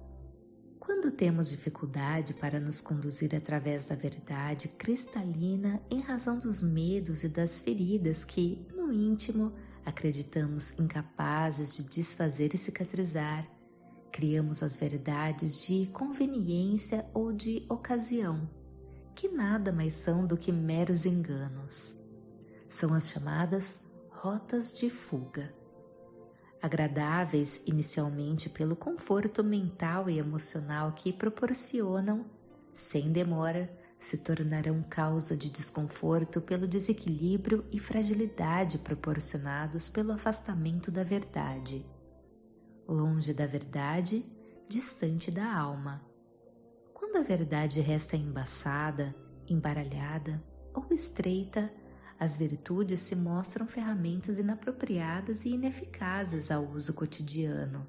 quando 0.78 1.10
temos 1.10 1.48
dificuldade 1.48 2.34
para 2.34 2.60
nos 2.60 2.80
conduzir 2.80 3.34
através 3.34 3.86
da 3.86 3.94
verdade 3.94 4.68
cristalina 4.68 5.80
em 5.90 6.00
razão 6.00 6.38
dos 6.38 6.62
medos 6.62 7.24
e 7.24 7.28
das 7.28 7.60
feridas 7.60 8.24
que, 8.24 8.66
no 8.74 8.92
íntimo, 8.92 9.52
acreditamos 9.84 10.72
incapazes 10.78 11.76
de 11.76 11.84
desfazer 11.84 12.54
e 12.54 12.58
cicatrizar, 12.58 13.46
criamos 14.10 14.62
as 14.62 14.76
verdades 14.76 15.62
de 15.66 15.86
conveniência 15.86 17.06
ou 17.14 17.32
de 17.32 17.64
ocasião, 17.68 18.48
que 19.14 19.28
nada 19.28 19.72
mais 19.72 19.94
são 19.94 20.26
do 20.26 20.36
que 20.36 20.52
meros 20.52 21.06
enganos. 21.06 21.94
São 22.68 22.94
as 22.94 23.08
chamadas 23.08 23.80
rotas 24.10 24.72
de 24.72 24.88
fuga 24.90 25.52
agradáveis 26.62 27.60
inicialmente 27.66 28.48
pelo 28.48 28.76
conforto 28.76 29.42
mental 29.42 30.08
e 30.08 30.18
emocional 30.18 30.92
que 30.92 31.12
proporcionam, 31.12 32.24
sem 32.72 33.10
demora, 33.10 33.68
se 34.02 34.18
tornarão 34.18 34.82
causa 34.82 35.36
de 35.36 35.48
desconforto 35.48 36.40
pelo 36.40 36.66
desequilíbrio 36.66 37.64
e 37.70 37.78
fragilidade 37.78 38.76
proporcionados 38.78 39.88
pelo 39.88 40.10
afastamento 40.10 40.90
da 40.90 41.04
verdade. 41.04 41.86
Longe 42.88 43.32
da 43.32 43.46
verdade, 43.46 44.26
distante 44.68 45.30
da 45.30 45.54
alma. 45.54 46.04
Quando 46.92 47.16
a 47.16 47.22
verdade 47.22 47.80
resta 47.80 48.16
embaçada, 48.16 49.14
embaralhada 49.48 50.42
ou 50.74 50.84
estreita, 50.90 51.72
as 52.18 52.36
virtudes 52.36 52.98
se 52.98 53.14
mostram 53.14 53.68
ferramentas 53.68 54.36
inapropriadas 54.36 55.44
e 55.44 55.50
ineficazes 55.50 56.50
ao 56.50 56.66
uso 56.66 56.92
cotidiano. 56.92 57.86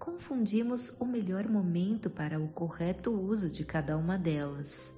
Confundimos 0.00 0.90
o 0.98 1.04
melhor 1.04 1.48
momento 1.48 2.10
para 2.10 2.40
o 2.40 2.48
correto 2.48 3.12
uso 3.12 3.48
de 3.48 3.64
cada 3.64 3.96
uma 3.96 4.18
delas. 4.18 4.97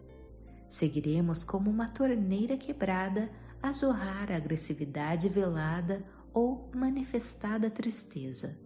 Seguiremos 0.71 1.43
como 1.43 1.69
uma 1.69 1.89
torneira 1.89 2.57
quebrada 2.57 3.29
a 3.61 3.73
jorrar 3.73 4.31
a 4.31 4.37
agressividade 4.37 5.29
velada 5.29 6.05
ou 6.33 6.71
manifestada 6.73 7.69
tristeza. 7.69 8.57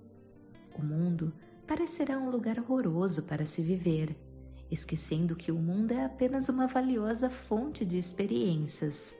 O 0.79 0.83
mundo 0.83 1.33
parecerá 1.67 2.19
um 2.19 2.29
lugar 2.29 2.59
horroroso 2.59 3.23
para 3.23 3.47
se 3.47 3.63
viver, 3.63 4.15
esquecendo 4.71 5.35
que 5.35 5.51
o 5.51 5.57
mundo 5.57 5.93
é 5.93 6.05
apenas 6.05 6.51
uma 6.51 6.67
valiosa 6.67 7.31
fonte 7.31 7.87
de 7.87 7.97
experiências. 7.97 9.17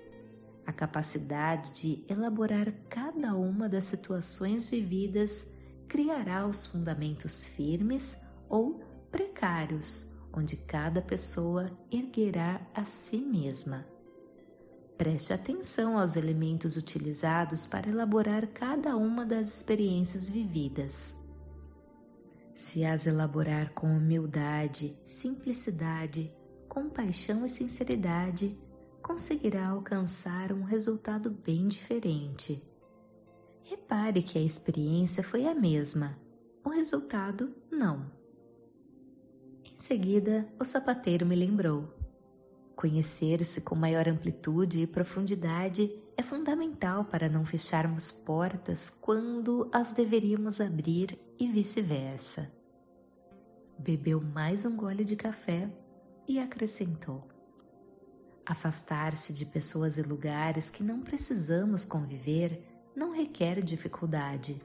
A 0.67 0.73
capacidade 0.73 1.73
de 1.73 2.05
elaborar 2.07 2.71
cada 2.91 3.35
uma 3.35 3.67
das 3.67 3.85
situações 3.85 4.69
vividas 4.69 5.47
criará 5.89 6.47
os 6.47 6.67
fundamentos 6.67 7.47
firmes 7.47 8.15
ou 8.47 8.81
precários, 9.11 10.14
onde 10.37 10.57
cada 10.57 11.01
pessoa 11.01 11.71
erguerá 11.91 12.61
a 12.75 12.85
si 12.85 13.19
mesma. 13.19 13.87
Preste 14.97 15.33
atenção 15.33 15.99
aos 15.99 16.17
elementos 16.17 16.77
utilizados 16.77 17.67
para 17.67 17.89
elaborar 17.89 18.47
cada 18.49 18.97
uma 18.97 19.25
das 19.25 19.49
experiências 19.49 20.29
vividas. 20.29 21.17
Se 22.55 22.85
as 22.85 23.07
elaborar 23.07 23.73
com 23.75 23.89
humildade, 23.89 24.97
simplicidade, 25.05 26.33
compaixão 26.69 27.45
e 27.45 27.49
sinceridade, 27.49 28.57
conseguirá 29.03 29.69
alcançar 29.69 30.53
um 30.53 30.63
resultado 30.63 31.31
bem 31.31 31.67
diferente. 31.67 32.63
Repare 33.65 34.23
que 34.23 34.39
a 34.39 34.43
experiência 34.43 35.23
foi 35.23 35.47
a 35.47 35.55
mesma, 35.55 36.17
o 36.65 36.71
resultado 36.71 37.53
não. 37.71 38.14
Em 39.75 39.79
seguida, 39.79 40.47
o 40.59 40.65
sapateiro 40.65 41.27
me 41.27 41.35
lembrou. 41.35 41.93
Conhecer-se 42.77 43.61
com 43.61 43.75
maior 43.75 44.09
amplitude 44.09 44.81
e 44.81 44.87
profundidade 44.87 45.91
é 46.17 46.23
fundamental 46.23 47.05
para 47.05 47.29
não 47.29 47.45
fecharmos 47.45 48.13
portas 48.13 48.89
quando 48.89 49.69
as 49.73 49.93
deveríamos 49.93 50.61
abrir 50.61 51.19
e 51.39 51.49
vice-versa. 51.49 52.53
Bebeu 53.77 54.21
mais 54.21 54.65
um 54.65 54.77
gole 54.77 55.05
de 55.05 55.17
café 55.17 55.69
e 56.29 56.39
acrescentou: 56.39 57.27
Afastar-se 58.47 59.33
de 59.33 59.45
pessoas 59.45 59.99
e 59.99 60.03
lugares 60.03 60.71
que 60.71 60.85
não 60.85 61.01
precisamos 61.01 61.85
conviver 61.85 62.63
não 62.95 63.11
requer 63.11 63.61
dificuldade. 63.61 64.63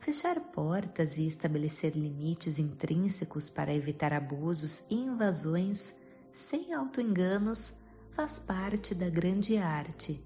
Fechar 0.00 0.40
portas 0.40 1.18
e 1.18 1.26
estabelecer 1.26 1.94
limites 1.94 2.58
intrínsecos 2.58 3.50
para 3.50 3.74
evitar 3.74 4.14
abusos 4.14 4.82
e 4.90 4.94
invasões 4.94 5.94
sem 6.32 6.72
autoenganos 6.72 7.74
faz 8.10 8.40
parte 8.40 8.94
da 8.94 9.10
grande 9.10 9.58
arte. 9.58 10.24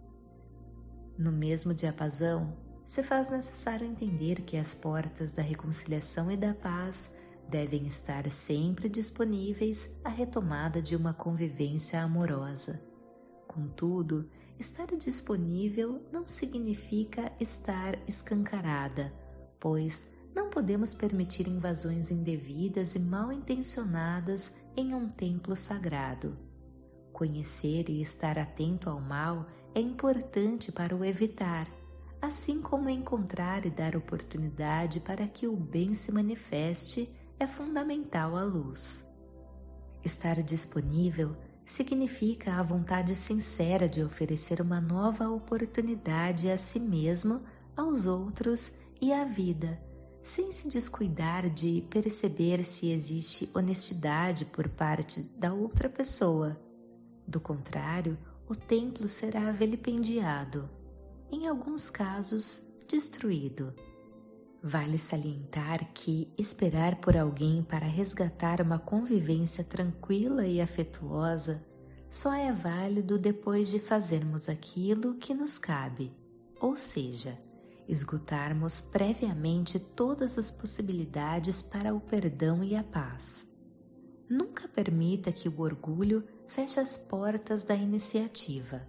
No 1.19 1.33
mesmo 1.33 1.75
diapasão, 1.75 2.57
se 2.85 3.02
faz 3.02 3.31
necessário 3.31 3.85
entender 3.85 4.43
que 4.43 4.57
as 4.57 4.76
portas 4.76 5.33
da 5.33 5.43
reconciliação 5.43 6.31
e 6.31 6.37
da 6.37 6.54
paz 6.54 7.11
devem 7.49 7.85
estar 7.85 8.31
sempre 8.31 8.88
disponíveis 8.88 9.90
à 10.04 10.09
retomada 10.09 10.81
de 10.81 10.95
uma 10.95 11.12
convivência 11.12 12.00
amorosa. 12.00 12.81
Contudo, 13.49 14.31
estar 14.57 14.87
disponível 14.97 16.00
não 16.12 16.28
significa 16.28 17.33
estar 17.40 17.99
escancarada, 18.06 19.13
pois 19.64 20.04
não 20.34 20.50
podemos 20.50 20.92
permitir 20.92 21.48
invasões 21.48 22.10
indevidas 22.10 22.94
e 22.94 22.98
mal 22.98 23.32
intencionadas 23.32 24.52
em 24.76 24.92
um 24.92 25.08
templo 25.08 25.56
sagrado. 25.56 26.36
Conhecer 27.14 27.88
e 27.88 28.02
estar 28.02 28.38
atento 28.38 28.90
ao 28.90 29.00
mal 29.00 29.46
é 29.74 29.80
importante 29.80 30.70
para 30.70 30.94
o 30.94 31.02
evitar, 31.02 31.66
assim 32.20 32.60
como 32.60 32.90
encontrar 32.90 33.64
e 33.64 33.70
dar 33.70 33.96
oportunidade 33.96 35.00
para 35.00 35.26
que 35.26 35.46
o 35.46 35.56
bem 35.56 35.94
se 35.94 36.12
manifeste 36.12 37.08
é 37.40 37.46
fundamental 37.46 38.36
à 38.36 38.42
luz. 38.42 39.02
Estar 40.04 40.42
disponível 40.42 41.34
significa 41.64 42.56
a 42.56 42.62
vontade 42.62 43.16
sincera 43.16 43.88
de 43.88 44.02
oferecer 44.04 44.60
uma 44.60 44.78
nova 44.78 45.30
oportunidade 45.30 46.50
a 46.50 46.58
si 46.58 46.78
mesmo, 46.78 47.40
aos 47.74 48.04
outros 48.04 48.83
e 49.00 49.13
à 49.13 49.25
vida 49.25 49.80
sem 50.25 50.50
se 50.50 50.69
descuidar 50.69 51.50
de 51.50 51.83
perceber 51.91 52.65
se 52.65 52.91
existe 52.91 53.50
honestidade 53.54 54.47
por 54.47 54.69
parte 54.71 55.21
da 55.37 55.52
outra 55.52 55.87
pessoa. 55.87 56.59
Do 57.28 57.39
contrário, 57.39 58.17
o 58.49 58.57
templo 58.57 59.07
será 59.07 59.52
vilipendiado, 59.52 60.69
em 61.30 61.47
alguns 61.47 61.91
casos, 61.91 62.67
destruído. 62.89 63.75
Vale 64.63 64.97
salientar 64.97 65.93
que 65.93 66.33
esperar 66.39 66.97
por 66.97 67.19
alguém 67.19 67.63
para 67.63 67.87
resgatar 67.87 68.63
uma 68.63 68.78
convivência 68.78 69.63
tranquila 69.63 70.47
e 70.47 70.59
afetuosa 70.59 71.63
só 72.09 72.33
é 72.33 72.50
válido 72.50 73.19
depois 73.19 73.69
de 73.69 73.78
fazermos 73.78 74.49
aquilo 74.49 75.17
que 75.17 75.35
nos 75.35 75.59
cabe, 75.59 76.13
ou 76.61 76.76
seja, 76.76 77.39
esgotarmos 77.88 78.80
previamente 78.80 79.78
todas 79.78 80.38
as 80.38 80.50
possibilidades 80.50 81.62
para 81.62 81.94
o 81.94 82.00
perdão 82.00 82.62
e 82.64 82.75
a 82.75 82.82
paz. 82.82 83.47
Nunca 84.28 84.66
permita 84.66 85.30
que 85.30 85.49
o 85.49 85.60
orgulho 85.60 86.25
feche 86.47 86.80
as 86.80 86.97
portas 86.97 87.64
da 87.64 87.75
iniciativa. 87.75 88.86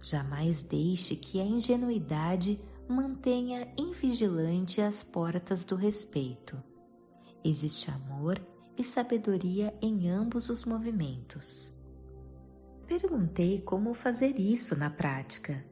Jamais 0.00 0.62
deixe 0.62 1.16
que 1.16 1.40
a 1.40 1.44
ingenuidade 1.44 2.60
mantenha 2.88 3.72
invigilante 3.78 4.80
as 4.80 5.02
portas 5.02 5.64
do 5.64 5.76
respeito. 5.76 6.62
Existe 7.44 7.90
amor 7.90 8.40
e 8.76 8.84
sabedoria 8.84 9.74
em 9.80 10.08
ambos 10.10 10.50
os 10.50 10.64
movimentos. 10.64 11.72
Perguntei 12.86 13.60
como 13.60 13.94
fazer 13.94 14.38
isso 14.38 14.76
na 14.76 14.90
prática 14.90 15.69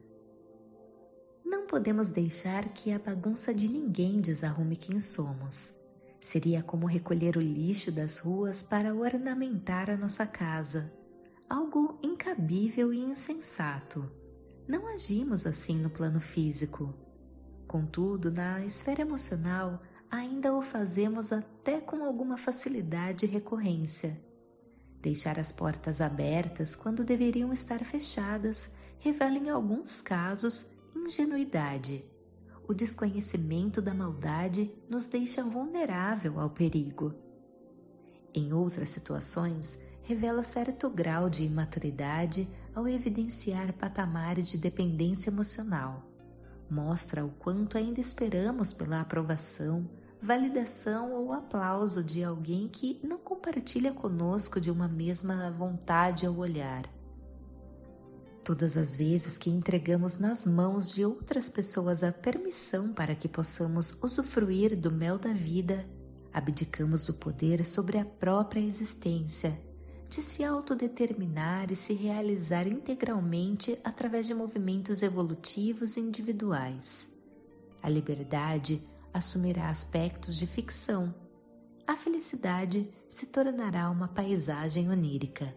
podemos 1.69 2.09
deixar 2.09 2.69
que 2.69 2.91
a 2.91 2.97
bagunça 2.97 3.53
de 3.53 3.69
ninguém 3.69 4.19
desarrume 4.19 4.75
quem 4.75 4.99
somos. 4.99 5.71
Seria 6.19 6.63
como 6.63 6.87
recolher 6.87 7.37
o 7.37 7.39
lixo 7.39 7.91
das 7.91 8.17
ruas 8.17 8.63
para 8.63 8.95
ornamentar 8.95 9.87
a 9.87 9.95
nossa 9.95 10.25
casa. 10.25 10.91
Algo 11.47 11.99
incabível 12.01 12.91
e 12.91 12.97
insensato. 12.97 14.11
Não 14.67 14.87
agimos 14.87 15.45
assim 15.45 15.77
no 15.77 15.91
plano 15.91 16.19
físico. 16.19 16.91
Contudo, 17.67 18.31
na 18.31 18.65
esfera 18.65 19.03
emocional, 19.03 19.79
ainda 20.09 20.55
o 20.55 20.63
fazemos 20.63 21.31
até 21.31 21.79
com 21.79 22.03
alguma 22.03 22.35
facilidade 22.35 23.25
e 23.25 23.29
recorrência. 23.29 24.19
Deixar 24.99 25.37
as 25.37 25.51
portas 25.51 26.01
abertas 26.01 26.75
quando 26.75 27.03
deveriam 27.03 27.53
estar 27.53 27.85
fechadas 27.85 28.71
revela, 28.97 29.37
em 29.37 29.49
alguns 29.49 30.01
casos, 30.01 30.78
ingenuidade. 31.09 32.05
O 32.67 32.73
desconhecimento 32.73 33.81
da 33.81 33.95
maldade 33.95 34.71
nos 34.87 35.07
deixa 35.07 35.43
vulnerável 35.43 36.39
ao 36.39 36.51
perigo. 36.51 37.15
Em 38.31 38.53
outras 38.53 38.89
situações, 38.89 39.79
revela 40.03 40.43
certo 40.43 40.87
grau 40.87 41.27
de 41.27 41.43
imaturidade 41.43 42.47
ao 42.75 42.87
evidenciar 42.87 43.73
patamares 43.73 44.47
de 44.47 44.57
dependência 44.59 45.31
emocional. 45.31 46.05
Mostra 46.69 47.25
o 47.25 47.29
quanto 47.31 47.75
ainda 47.75 47.99
esperamos 47.99 48.71
pela 48.71 49.01
aprovação, 49.01 49.89
validação 50.21 51.11
ou 51.11 51.33
aplauso 51.33 52.03
de 52.03 52.23
alguém 52.23 52.67
que 52.67 52.99
não 53.03 53.17
compartilha 53.17 53.91
conosco 53.91 54.61
de 54.61 54.69
uma 54.69 54.87
mesma 54.87 55.49
vontade 55.49 56.27
ao 56.27 56.37
olhar. 56.37 56.98
Todas 58.49 58.77
as 58.77 58.95
vezes 58.95 59.37
que 59.37 59.51
entregamos 59.51 60.17
nas 60.17 60.47
mãos 60.47 60.91
de 60.91 61.05
outras 61.05 61.47
pessoas 61.47 62.01
a 62.01 62.11
permissão 62.11 62.91
para 62.91 63.13
que 63.13 63.27
possamos 63.27 63.95
usufruir 64.01 64.75
do 64.75 64.91
mel 64.91 65.19
da 65.19 65.31
vida, 65.31 65.87
abdicamos 66.33 67.05
do 67.05 67.13
poder 67.13 67.63
sobre 67.63 67.99
a 67.99 68.05
própria 68.05 68.59
existência, 68.59 69.61
de 70.09 70.23
se 70.23 70.43
autodeterminar 70.43 71.71
e 71.71 71.75
se 71.75 71.93
realizar 71.93 72.65
integralmente 72.65 73.79
através 73.83 74.25
de 74.25 74.33
movimentos 74.33 75.03
evolutivos 75.03 75.95
individuais. 75.95 77.15
A 77.83 77.87
liberdade 77.87 78.83
assumirá 79.13 79.69
aspectos 79.69 80.35
de 80.35 80.47
ficção. 80.47 81.13
A 81.85 81.95
felicidade 81.95 82.91
se 83.07 83.27
tornará 83.27 83.91
uma 83.91 84.07
paisagem 84.07 84.89
onírica 84.89 85.55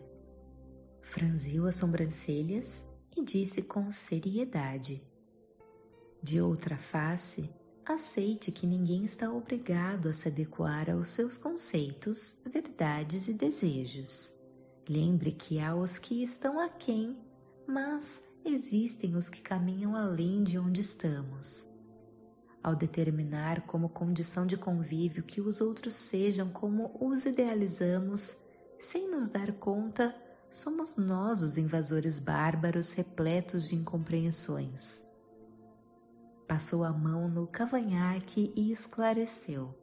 franziu 1.03 1.67
as 1.67 1.77
sobrancelhas 1.77 2.85
e 3.17 3.23
disse 3.23 3.63
com 3.63 3.91
seriedade: 3.91 5.03
De 6.23 6.41
outra 6.41 6.79
face, 6.79 7.51
aceite 7.85 8.53
que 8.53 8.67
ninguém 8.67 9.05
está 9.05 9.31
obrigado 9.31 10.09
a 10.09 10.13
se 10.13 10.29
adequar 10.29 10.89
aos 10.91 11.11
seus 11.11 11.37
conceitos, 11.37 12.41
verdades 12.47 13.29
e 13.29 13.35
desejos. 13.35 14.33
Lembre 14.89 15.33
que 15.33 15.61
há 15.61 15.75
os 15.75 15.99
que 15.99 16.23
estão 16.23 16.59
aquém, 16.59 17.17
mas 17.67 18.23
existem 18.45 19.17
os 19.17 19.29
que 19.29 19.43
caminham 19.43 19.95
além 19.95 20.43
de 20.43 20.59
onde 20.59 20.81
estamos. 20.81 21.67
Ao 22.63 22.77
determinar 22.77 23.67
como 23.67 23.89
condição 23.89 24.47
de 24.47 24.57
convívio 24.57 25.25
que 25.25 25.41
os 25.41 25.61
outros 25.61 25.95
sejam 25.95 26.49
como 26.49 26.97
os 27.01 27.25
idealizamos, 27.27 28.37
sem 28.79 29.11
nos 29.11 29.29
dar 29.29 29.53
conta, 29.53 30.15
somos 30.53 30.97
nós 30.97 31.43
os 31.43 31.57
invasores 31.57 32.19
bárbaros 32.19 32.93
repletos 32.93 33.69
de 33.69 33.75
incompreensões. 33.75 35.01
Passou 36.47 36.85
a 36.85 36.93
mão 36.93 37.27
no 37.27 37.47
cavanhaque 37.47 38.53
e 38.55 38.71
esclareceu. 38.71 39.75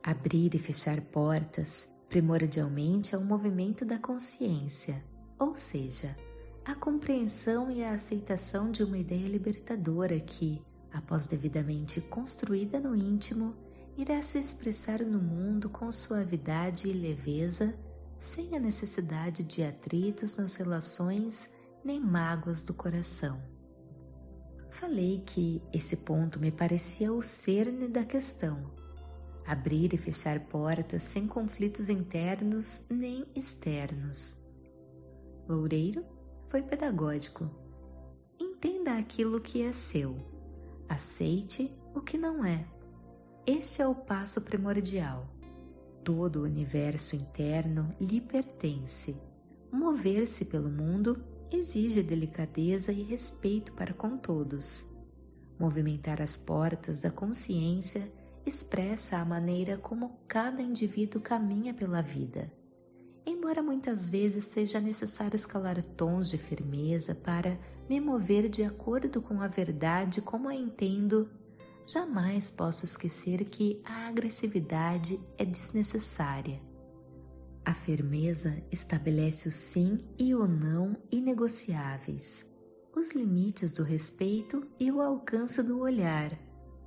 Abrir 0.00 0.54
e 0.54 0.58
fechar 0.58 1.00
portas 1.00 1.88
primordialmente 2.08 3.14
é 3.14 3.18
um 3.18 3.24
movimento 3.24 3.84
da 3.84 3.98
consciência, 3.98 5.04
ou 5.36 5.56
seja, 5.56 6.16
a 6.64 6.74
compreensão 6.74 7.70
e 7.70 7.82
a 7.82 7.92
aceitação 7.92 8.70
de 8.70 8.84
uma 8.84 8.96
ideia 8.96 9.26
libertadora 9.26 10.20
que, 10.20 10.62
após 10.92 11.26
devidamente 11.26 12.00
construída 12.00 12.78
no 12.78 12.94
íntimo, 12.94 13.56
irá 13.96 14.22
se 14.22 14.38
expressar 14.38 15.00
no 15.00 15.18
mundo 15.18 15.68
com 15.68 15.90
suavidade 15.90 16.88
e 16.88 16.92
leveza, 16.92 17.76
sem 18.24 18.56
a 18.56 18.58
necessidade 18.58 19.44
de 19.44 19.62
atritos 19.62 20.38
nas 20.38 20.56
relações 20.56 21.50
nem 21.84 22.00
mágoas 22.00 22.62
do 22.62 22.72
coração. 22.72 23.40
Falei 24.70 25.22
que 25.26 25.62
esse 25.72 25.98
ponto 25.98 26.40
me 26.40 26.50
parecia 26.50 27.12
o 27.12 27.22
cerne 27.22 27.86
da 27.86 28.02
questão. 28.02 28.72
Abrir 29.46 29.92
e 29.92 29.98
fechar 29.98 30.40
portas 30.46 31.02
sem 31.02 31.26
conflitos 31.26 31.90
internos 31.90 32.84
nem 32.90 33.26
externos. 33.36 34.38
Loureiro 35.46 36.02
foi 36.48 36.62
pedagógico. 36.62 37.50
Entenda 38.40 38.96
aquilo 38.96 39.38
que 39.38 39.60
é 39.60 39.72
seu. 39.74 40.16
Aceite 40.88 41.70
o 41.94 42.00
que 42.00 42.16
não 42.16 42.42
é. 42.42 42.66
Este 43.46 43.82
é 43.82 43.86
o 43.86 43.94
passo 43.94 44.40
primordial. 44.40 45.33
Todo 46.04 46.40
o 46.40 46.44
universo 46.44 47.16
interno 47.16 47.94
lhe 48.00 48.20
pertence. 48.20 49.16
Mover-se 49.72 50.44
pelo 50.44 50.68
mundo 50.68 51.24
exige 51.50 52.02
delicadeza 52.02 52.92
e 52.92 53.02
respeito 53.02 53.72
para 53.72 53.92
com 53.92 54.16
todos. 54.16 54.84
Movimentar 55.58 56.20
as 56.22 56.36
portas 56.36 57.00
da 57.00 57.10
consciência 57.10 58.12
expressa 58.46 59.16
a 59.16 59.24
maneira 59.24 59.78
como 59.78 60.18
cada 60.28 60.62
indivíduo 60.62 61.20
caminha 61.20 61.74
pela 61.74 62.02
vida 62.02 62.52
embora 63.26 63.62
muitas 63.62 64.08
vezes 64.08 64.44
seja 64.44 64.80
necessário 64.80 65.36
escalar 65.36 65.82
tons 65.82 66.30
de 66.30 66.38
firmeza 66.38 67.14
para 67.14 67.58
me 67.88 68.00
mover 68.00 68.48
de 68.48 68.62
acordo 68.62 69.20
com 69.20 69.40
a 69.40 69.46
verdade 69.46 70.20
como 70.20 70.48
a 70.48 70.54
entendo, 70.54 71.30
jamais 71.86 72.50
posso 72.50 72.84
esquecer 72.84 73.44
que 73.44 73.80
a 73.84 74.08
agressividade 74.08 75.20
é 75.38 75.44
desnecessária. 75.44 76.60
A 77.64 77.72
firmeza 77.72 78.62
estabelece 78.70 79.48
o 79.48 79.52
sim 79.52 79.98
e 80.18 80.34
o 80.34 80.46
não 80.46 80.96
inegociáveis, 81.10 82.44
os 82.94 83.12
limites 83.12 83.72
do 83.72 83.82
respeito 83.82 84.66
e 84.78 84.90
o 84.90 85.00
alcance 85.00 85.62
do 85.62 85.80
olhar, 85.80 86.38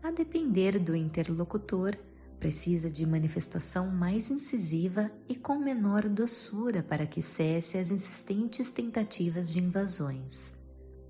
a 0.03 0.11
depender 0.11 0.79
do 0.79 0.95
interlocutor 0.95 1.97
Precisa 2.39 2.91
de 2.91 3.03
manifestação 3.05 3.87
mais 3.87 4.29
incisiva 4.29 5.11
e 5.27 5.35
com 5.35 5.57
menor 5.57 6.07
doçura 6.07 6.83
para 6.83 7.07
que 7.07 7.19
cesse 7.19 7.79
as 7.79 7.89
insistentes 7.89 8.71
tentativas 8.71 9.49
de 9.49 9.59
invasões. 9.59 10.53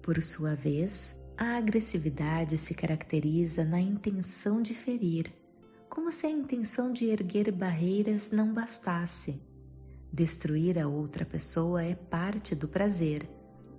Por 0.02 0.23
sua 0.23 0.56
vez, 0.56 1.13
a 1.38 1.56
agressividade 1.56 2.58
se 2.58 2.73
caracteriza 2.73 3.63
na 3.63 3.80
intenção 3.80 4.60
de 4.60 4.73
ferir, 4.73 5.32
como 5.88 6.12
se 6.12 6.26
a 6.26 6.30
intenção 6.30 6.91
de 6.91 7.06
erguer 7.06 7.52
barreiras 7.52 8.32
não 8.32 8.52
bastasse. 8.52 9.39
Destruir 10.12 10.80
a 10.80 10.88
outra 10.88 11.26
pessoa 11.26 11.84
é 11.84 11.93
parte 11.93 12.56
do 12.56 12.67
prazer, 12.67 13.30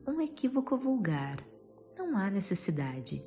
um 0.06 0.20
equívoco 0.20 0.78
vulgar. 0.78 1.44
Não 1.98 2.16
há 2.16 2.30
necessidade. 2.30 3.26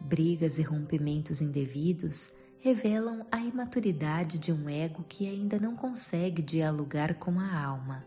Brigas 0.00 0.58
e 0.58 0.62
rompimentos 0.62 1.40
indevidos 1.40 2.30
revelam 2.60 3.26
a 3.30 3.38
imaturidade 3.38 4.38
de 4.38 4.52
um 4.52 4.68
ego 4.68 5.04
que 5.08 5.28
ainda 5.28 5.58
não 5.58 5.74
consegue 5.74 6.40
dialogar 6.40 7.14
com 7.14 7.40
a 7.40 7.60
alma. 7.60 8.04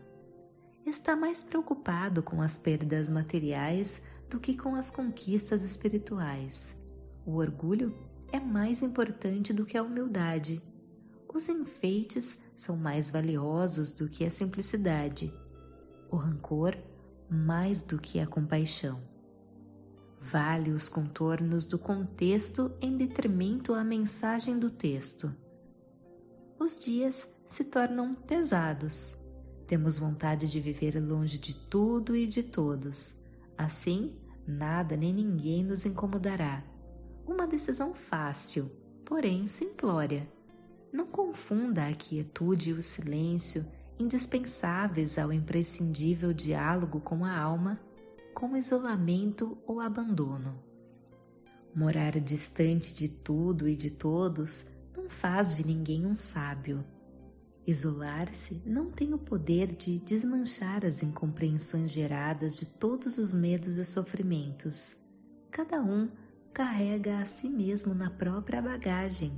Está 0.86 1.14
mais 1.14 1.44
preocupado 1.44 2.22
com 2.22 2.40
as 2.40 2.56
perdas 2.56 3.10
materiais 3.10 4.00
do 4.28 4.40
que 4.40 4.56
com 4.56 4.74
as 4.74 4.90
conquistas 4.90 5.62
espirituais. 5.62 6.76
O 7.24 7.36
orgulho 7.36 7.94
é 8.32 8.40
mais 8.40 8.82
importante 8.82 9.52
do 9.52 9.64
que 9.64 9.76
a 9.76 9.82
humildade. 9.82 10.62
Os 11.32 11.48
enfeites 11.48 12.38
são 12.56 12.76
mais 12.76 13.10
valiosos 13.10 13.92
do 13.92 14.08
que 14.08 14.24
a 14.24 14.30
simplicidade. 14.30 15.32
O 16.10 16.16
rancor, 16.16 16.76
mais 17.28 17.82
do 17.82 17.98
que 17.98 18.20
a 18.20 18.26
compaixão 18.26 19.00
vale 20.20 20.70
os 20.72 20.88
contornos 20.88 21.64
do 21.64 21.78
contexto 21.78 22.72
em 22.80 22.96
detrimento 22.96 23.74
à 23.74 23.84
mensagem 23.84 24.58
do 24.58 24.70
texto. 24.70 25.34
Os 26.58 26.78
dias 26.78 27.32
se 27.46 27.64
tornam 27.64 28.14
pesados. 28.14 29.16
Temos 29.66 29.98
vontade 29.98 30.50
de 30.50 30.60
viver 30.60 30.98
longe 31.00 31.38
de 31.38 31.54
tudo 31.54 32.16
e 32.16 32.26
de 32.26 32.42
todos. 32.42 33.14
Assim, 33.56 34.14
nada 34.46 34.96
nem 34.96 35.12
ninguém 35.12 35.64
nos 35.64 35.86
incomodará. 35.86 36.62
Uma 37.26 37.46
decisão 37.46 37.94
fácil, 37.94 38.70
porém 39.04 39.46
simplória. 39.46 40.28
Não 40.92 41.06
confunda 41.06 41.86
a 41.86 41.92
quietude 41.94 42.70
e 42.70 42.72
o 42.72 42.82
silêncio, 42.82 43.66
indispensáveis 43.98 45.18
ao 45.18 45.32
imprescindível 45.32 46.32
diálogo 46.32 47.00
com 47.00 47.24
a 47.24 47.36
alma, 47.36 47.80
com 48.34 48.56
isolamento 48.56 49.56
ou 49.66 49.80
abandono. 49.80 50.62
Morar 51.74 52.18
distante 52.20 52.94
de 52.94 53.08
tudo 53.08 53.68
e 53.68 53.74
de 53.74 53.90
todos 53.90 54.64
não 54.96 55.08
faz 55.10 55.54
de 55.56 55.66
ninguém 55.66 56.06
um 56.06 56.14
sábio. 56.14 56.84
Isolar-se 57.66 58.62
não 58.64 58.92
tem 58.92 59.12
o 59.12 59.18
poder 59.18 59.66
de 59.66 59.98
desmanchar 59.98 60.84
as 60.86 61.02
incompreensões 61.02 61.90
geradas 61.90 62.56
de 62.56 62.64
todos 62.64 63.18
os 63.18 63.34
medos 63.34 63.76
e 63.76 63.84
sofrimentos. 63.84 64.94
Cada 65.50 65.82
um 65.82 66.08
carrega 66.52 67.18
a 67.18 67.26
si 67.26 67.48
mesmo 67.48 67.92
na 67.92 68.08
própria 68.08 68.62
bagagem. 68.62 69.32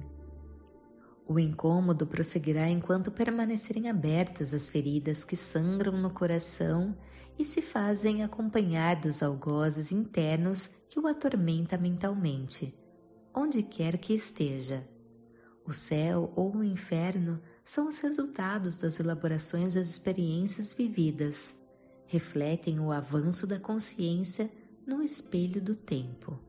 O 1.26 1.38
incômodo 1.38 2.06
prosseguirá 2.06 2.68
enquanto 2.68 3.10
permanecerem 3.10 3.88
abertas 3.88 4.52
as 4.52 4.68
feridas 4.68 5.24
que 5.24 5.36
sangram 5.36 5.96
no 5.96 6.10
coração 6.10 6.94
e 7.38 7.44
se 7.44 7.62
fazem 7.62 8.22
acompanhar 8.22 8.96
dos 8.96 9.22
algozes 9.22 9.90
internos 9.90 10.68
que 10.88 11.00
o 11.00 11.06
atormenta 11.06 11.78
mentalmente, 11.78 12.74
onde 13.34 13.62
quer 13.62 13.96
que 13.96 14.12
esteja. 14.12 14.86
O 15.66 15.72
céu 15.74 16.32
ou 16.34 16.56
o 16.56 16.64
inferno 16.64 17.40
são 17.68 17.86
os 17.86 17.98
resultados 17.98 18.76
das 18.76 18.98
elaborações 18.98 19.74
das 19.74 19.90
experiências 19.90 20.72
vividas, 20.72 21.54
refletem 22.06 22.80
o 22.80 22.90
avanço 22.90 23.46
da 23.46 23.60
consciência 23.60 24.50
no 24.86 25.02
espelho 25.02 25.60
do 25.60 25.74
tempo. 25.74 26.40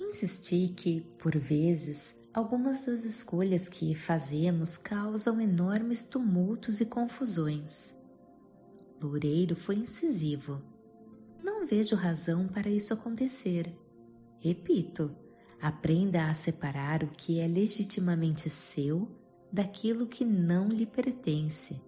Insisti 0.00 0.72
que, 0.74 1.02
por 1.18 1.36
vezes, 1.36 2.16
algumas 2.32 2.86
das 2.86 3.04
escolhas 3.04 3.68
que 3.68 3.94
fazemos 3.94 4.78
causam 4.78 5.38
enormes 5.38 6.02
tumultos 6.02 6.80
e 6.80 6.86
confusões. 6.86 7.92
Loureiro 8.98 9.54
foi 9.54 9.74
incisivo. 9.74 10.62
Não 11.44 11.66
vejo 11.66 11.94
razão 11.94 12.48
para 12.48 12.70
isso 12.70 12.94
acontecer. 12.94 13.70
Repito, 14.38 15.14
aprenda 15.60 16.30
a 16.30 16.32
separar 16.32 17.04
o 17.04 17.08
que 17.08 17.38
é 17.38 17.46
legitimamente 17.46 18.48
seu 18.48 19.06
daquilo 19.52 20.06
que 20.06 20.24
não 20.24 20.68
lhe 20.68 20.86
pertence. 20.86 21.80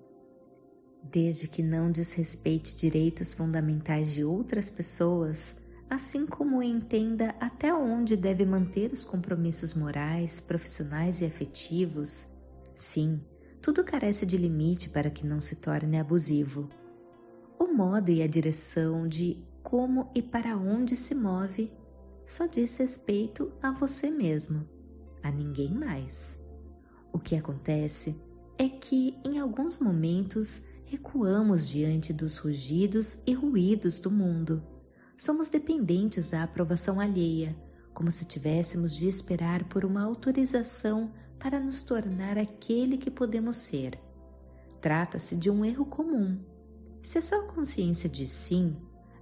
Desde 1.03 1.49
que 1.49 1.63
não 1.63 1.91
desrespeite 1.91 2.77
direitos 2.77 3.35
fundamentais 3.35 4.13
de 4.13 4.25
outras 4.25 4.71
pessoas, 4.71 5.57
assim 5.89 6.27
como 6.27 6.63
entenda 6.63 7.35
até 7.41 7.75
onde 7.75 8.17
deve 8.17 8.45
manter 8.45 8.93
os 8.93 9.05
compromissos 9.05 9.75
morais, 9.75 10.41
profissionais 10.41 11.21
e 11.21 11.25
afetivos. 11.25 12.27
Sim, 12.77 13.21
tudo 13.61 13.85
carece 13.85 14.25
de 14.25 14.37
limite 14.37 14.89
para 14.89 15.11
que 15.11 15.27
não 15.27 15.41
se 15.41 15.57
torne 15.57 15.99
abusivo. 15.99 16.69
O 17.59 17.67
modo 17.67 18.11
e 18.11 18.23
a 18.23 18.27
direção 18.27 19.07
de 19.07 19.45
como 19.63 20.11
e 20.15 20.23
para 20.23 20.57
onde 20.57 20.97
se 20.97 21.15
move 21.15 21.71
só 22.25 22.47
diz 22.47 22.77
respeito 22.77 23.53
a 23.61 23.71
você 23.73 24.11
mesmo, 24.11 24.67
a 25.23 25.31
ninguém 25.31 25.75
mais. 25.75 26.40
O 27.13 27.19
que 27.19 27.37
acontece 27.37 28.21
é 28.59 28.69
que, 28.69 29.19
em 29.25 29.39
alguns 29.39 29.79
momentos, 29.79 30.63
recuamos 30.85 31.69
diante 31.69 32.13
dos 32.13 32.37
rugidos 32.37 33.19
e 33.27 33.33
ruídos 33.33 33.99
do 33.99 34.11
mundo. 34.11 34.63
Somos 35.17 35.49
dependentes 35.49 36.31
da 36.31 36.43
aprovação 36.43 37.01
alheia, 37.01 37.57
como 37.93 38.11
se 38.11 38.25
tivéssemos 38.25 38.95
de 38.97 39.09
esperar 39.09 39.65
por 39.65 39.85
uma 39.85 40.03
autorização 40.03 41.13
para 41.39 41.59
nos 41.59 41.83
tornar 41.83 42.39
aquele 42.39 42.97
que 42.97 43.11
podemos 43.11 43.57
ser. 43.57 43.99
Trata-se 44.81 45.37
de 45.37 45.51
um 45.51 45.65
erro 45.65 45.85
comum. 45.85 46.39
Se 47.03 47.19
a 47.19 47.23
sua 47.23 47.43
consciência 47.45 48.09
diz 48.09 48.31
sim, 48.31 48.77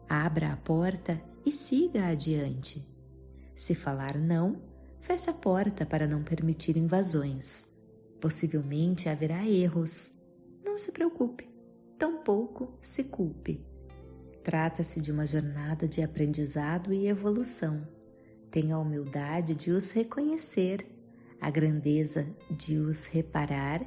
abra 0.09 0.53
a 0.53 0.57
porta 0.57 1.21
e 1.45 1.51
siga 1.53 2.07
adiante. 2.07 2.87
Se 3.55 3.75
falar 3.75 4.19
não, 4.19 4.61
feche 5.01 5.31
a 5.31 5.35
porta 5.35 5.87
para 5.87 6.07
não 6.07 6.23
permitir 6.23 6.77
invasões. 6.77 7.78
Possivelmente 8.21 9.09
haverá 9.09 9.47
erros. 9.47 10.13
Não 10.65 10.77
se 10.77 10.93
preocupe, 10.93 11.49
tampouco 11.99 12.77
se 12.81 13.05
culpe. 13.05 13.65
Trata-se 14.43 15.01
de 15.01 15.13
uma 15.13 15.27
jornada 15.27 15.87
de 15.87 16.03
aprendizado 16.03 16.93
e 16.93 17.07
evolução. 17.07 17.87
Tenha 18.51 18.77
a 18.77 18.79
humildade 18.79 19.55
de 19.55 19.71
os 19.71 19.91
reconhecer, 19.91 20.87
a 21.41 21.51
grandeza 21.51 22.27
de 22.51 22.79
os 22.79 23.07
reparar 23.07 23.87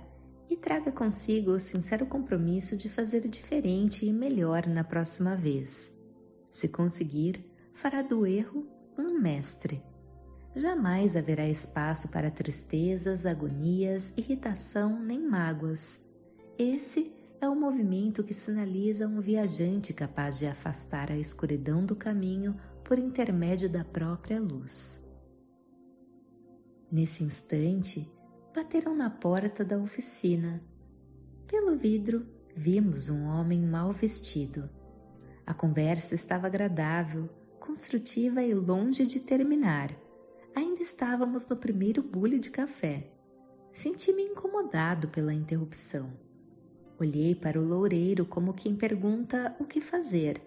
e 0.50 0.56
traga 0.56 0.91
consigo 0.91 1.52
o 1.52 1.60
sincero 1.60 2.06
compromisso 2.06 2.78
de 2.78 2.89
fazer 2.89 3.28
diferente 3.28 4.06
e 4.06 4.13
melhor 4.13 4.67
na 4.67 4.84
próxima 4.84 5.36
vez. 5.36 5.91
Se 6.50 6.67
conseguir, 6.67 7.44
fará 7.74 8.02
do 8.02 8.28
erro 8.28 8.67
um 8.98 9.20
mestre. 9.20 9.82
Jamais 10.54 11.16
haverá 11.16 11.48
espaço 11.48 12.10
para 12.10 12.30
tristezas, 12.30 13.26
agonias, 13.26 14.14
irritação 14.18 15.00
nem 15.00 15.20
mágoas. 15.20 16.00
Esse 16.58 17.14
é 17.40 17.48
o 17.48 17.56
movimento 17.56 18.24
que 18.24 18.34
sinaliza 18.34 19.08
um 19.08 19.22
viajante 19.22 19.94
capaz 19.94 20.38
de 20.38 20.46
afastar 20.46 21.10
a 21.10 21.18
escuridão 21.18 21.86
do 21.86 21.96
caminho 21.96 22.56
por 22.84 23.00
intermédio 23.00 23.70
da 23.70 23.86
própria 23.86 24.42
luz. 24.42 25.00
Nesse 26.92 27.24
instante, 27.24 28.12
bateram 28.54 28.94
na 28.94 29.10
porta 29.10 29.64
da 29.64 29.78
oficina. 29.78 30.62
Pelo 31.48 31.78
vidro, 31.78 32.28
vimos 32.54 33.08
um 33.08 33.24
homem 33.24 33.62
mal 33.62 33.94
vestido. 33.94 34.70
A 35.48 35.54
conversa 35.54 36.14
estava 36.14 36.48
agradável, 36.48 37.30
construtiva 37.58 38.44
e 38.44 38.54
longe 38.54 39.06
de 39.06 39.22
terminar. 39.22 40.01
Ainda 40.56 40.82
estávamos 40.82 41.48
no 41.48 41.56
primeiro 41.56 42.04
bule 42.04 42.38
de 42.38 42.50
café. 42.50 43.08
Senti-me 43.72 44.24
incomodado 44.24 45.08
pela 45.08 45.34
interrupção. 45.34 46.12
Olhei 47.00 47.34
para 47.34 47.60
o 47.60 47.66
loureiro 47.66 48.26
como 48.26 48.54
quem 48.54 48.76
pergunta 48.76 49.56
o 49.60 49.64
que 49.64 49.80
fazer. 49.80 50.42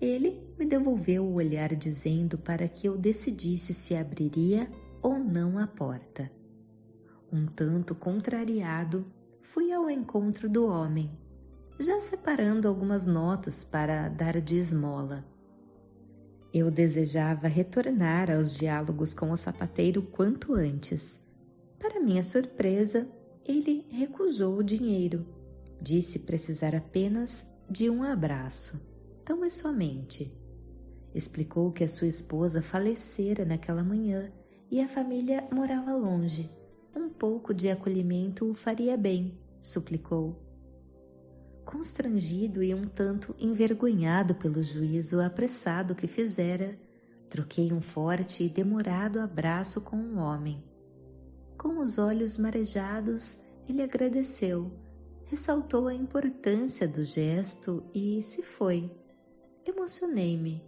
Ele 0.00 0.42
me 0.58 0.66
devolveu 0.66 1.24
o 1.24 1.34
olhar 1.34 1.74
dizendo 1.74 2.36
para 2.36 2.68
que 2.68 2.86
eu 2.86 2.96
decidisse 2.96 3.72
se 3.72 3.94
abriria 3.94 4.70
ou 5.00 5.18
não 5.18 5.56
a 5.58 5.66
porta. 5.66 6.30
Um 7.32 7.46
tanto 7.46 7.94
contrariado, 7.94 9.06
fui 9.40 9.72
ao 9.72 9.88
encontro 9.88 10.48
do 10.48 10.66
homem, 10.66 11.10
já 11.78 12.00
separando 12.00 12.66
algumas 12.66 13.06
notas 13.06 13.64
para 13.64 14.08
dar 14.08 14.40
de 14.40 14.56
esmola. 14.56 15.24
Eu 16.52 16.70
desejava 16.70 17.46
retornar 17.46 18.30
aos 18.30 18.56
diálogos 18.56 19.12
com 19.12 19.30
o 19.30 19.36
sapateiro 19.36 20.02
quanto 20.02 20.54
antes. 20.54 21.20
Para 21.78 22.00
minha 22.00 22.22
surpresa, 22.22 23.06
ele 23.46 23.86
recusou 23.90 24.56
o 24.56 24.62
dinheiro. 24.62 25.26
Disse 25.80 26.20
precisar 26.20 26.74
apenas 26.74 27.46
de 27.68 27.90
um 27.90 28.02
abraço, 28.02 28.80
tão 29.24 29.44
é 29.44 29.50
somente. 29.50 30.32
Explicou 31.14 31.70
que 31.70 31.84
a 31.84 31.88
sua 31.88 32.08
esposa 32.08 32.62
falecera 32.62 33.44
naquela 33.44 33.84
manhã 33.84 34.32
e 34.70 34.80
a 34.80 34.88
família 34.88 35.46
morava 35.52 35.94
longe. 35.94 36.50
Um 36.96 37.08
pouco 37.10 37.52
de 37.52 37.68
acolhimento 37.68 38.50
o 38.50 38.54
faria 38.54 38.96
bem, 38.96 39.38
suplicou 39.60 40.47
constrangido 41.68 42.62
e 42.62 42.72
um 42.72 42.84
tanto 42.84 43.36
envergonhado 43.38 44.34
pelo 44.34 44.62
juízo 44.62 45.20
apressado 45.20 45.94
que 45.94 46.08
fizera, 46.08 46.78
troquei 47.28 47.74
um 47.74 47.80
forte 47.82 48.42
e 48.42 48.48
demorado 48.48 49.20
abraço 49.20 49.82
com 49.82 49.96
o 49.96 50.14
um 50.14 50.18
homem. 50.18 50.64
Com 51.58 51.78
os 51.80 51.98
olhos 51.98 52.38
marejados, 52.38 53.44
ele 53.68 53.82
agradeceu, 53.82 54.72
ressaltou 55.26 55.88
a 55.88 55.94
importância 55.94 56.88
do 56.88 57.04
gesto 57.04 57.84
e 57.92 58.22
se 58.22 58.42
foi. 58.42 58.90
Emocionei-me. 59.66 60.64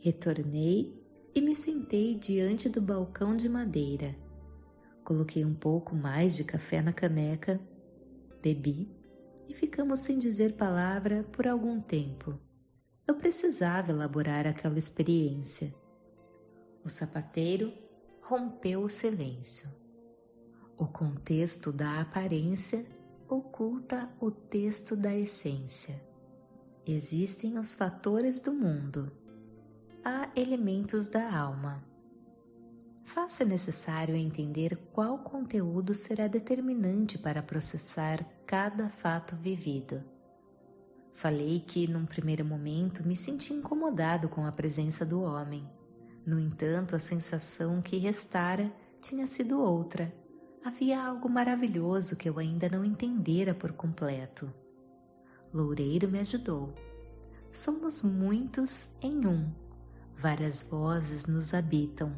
Retornei 0.00 1.02
e 1.34 1.40
me 1.40 1.54
sentei 1.54 2.14
diante 2.14 2.68
do 2.68 2.82
balcão 2.82 3.34
de 3.34 3.48
madeira. 3.48 4.14
Coloquei 5.02 5.46
um 5.46 5.54
pouco 5.54 5.96
mais 5.96 6.36
de 6.36 6.44
café 6.44 6.82
na 6.82 6.92
caneca, 6.92 7.58
bebi 8.42 8.97
e 9.48 9.54
ficamos 9.54 10.00
sem 10.00 10.18
dizer 10.18 10.54
palavra 10.54 11.24
por 11.32 11.48
algum 11.48 11.80
tempo. 11.80 12.38
Eu 13.06 13.14
precisava 13.14 13.90
elaborar 13.90 14.46
aquela 14.46 14.78
experiência. 14.78 15.74
O 16.84 16.90
sapateiro 16.90 17.72
rompeu 18.20 18.82
o 18.82 18.90
silêncio. 18.90 19.68
O 20.76 20.86
contexto 20.86 21.72
da 21.72 22.02
aparência 22.02 22.84
oculta 23.26 24.08
o 24.20 24.30
texto 24.30 24.94
da 24.94 25.16
essência. 25.16 26.00
Existem 26.86 27.58
os 27.58 27.74
fatores 27.74 28.40
do 28.40 28.52
mundo. 28.52 29.10
Há 30.04 30.30
elementos 30.36 31.08
da 31.08 31.34
alma. 31.34 31.87
Faça 33.08 33.42
necessário 33.42 34.14
entender 34.14 34.76
qual 34.92 35.16
conteúdo 35.20 35.94
será 35.94 36.28
determinante 36.28 37.16
para 37.16 37.42
processar 37.42 38.22
cada 38.44 38.90
fato 38.90 39.34
vivido. 39.34 40.04
Falei 41.14 41.58
que, 41.58 41.86
num 41.86 42.04
primeiro 42.04 42.44
momento, 42.44 43.02
me 43.08 43.16
senti 43.16 43.54
incomodado 43.54 44.28
com 44.28 44.44
a 44.44 44.52
presença 44.52 45.06
do 45.06 45.22
homem. 45.22 45.66
No 46.26 46.38
entanto, 46.38 46.94
a 46.94 46.98
sensação 46.98 47.80
que 47.80 47.96
restara 47.96 48.70
tinha 49.00 49.26
sido 49.26 49.58
outra. 49.58 50.14
Havia 50.62 51.02
algo 51.02 51.30
maravilhoso 51.30 52.14
que 52.14 52.28
eu 52.28 52.38
ainda 52.38 52.68
não 52.68 52.84
entendera 52.84 53.54
por 53.54 53.72
completo. 53.72 54.52
Loureiro 55.50 56.10
me 56.10 56.20
ajudou. 56.20 56.74
Somos 57.50 58.02
muitos 58.02 58.90
em 59.00 59.26
um. 59.26 59.50
Várias 60.14 60.62
vozes 60.62 61.24
nos 61.24 61.54
habitam 61.54 62.14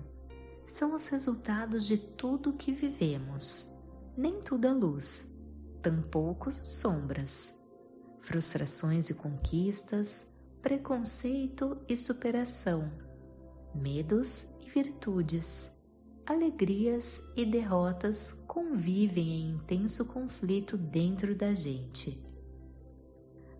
são 0.70 0.94
os 0.94 1.08
resultados 1.08 1.84
de 1.84 1.98
tudo 1.98 2.52
que 2.52 2.72
vivemos. 2.72 3.66
Nem 4.16 4.40
tudo 4.40 4.68
é 4.68 4.72
luz, 4.72 5.28
tampouco 5.82 6.52
sombras. 6.64 7.52
Frustrações 8.20 9.10
e 9.10 9.14
conquistas, 9.14 10.28
preconceito 10.62 11.76
e 11.88 11.96
superação, 11.96 12.88
medos 13.74 14.46
e 14.60 14.70
virtudes, 14.70 15.72
alegrias 16.24 17.20
e 17.36 17.44
derrotas 17.44 18.32
convivem 18.46 19.40
em 19.40 19.50
intenso 19.54 20.04
conflito 20.04 20.76
dentro 20.76 21.34
da 21.34 21.52
gente. 21.52 22.24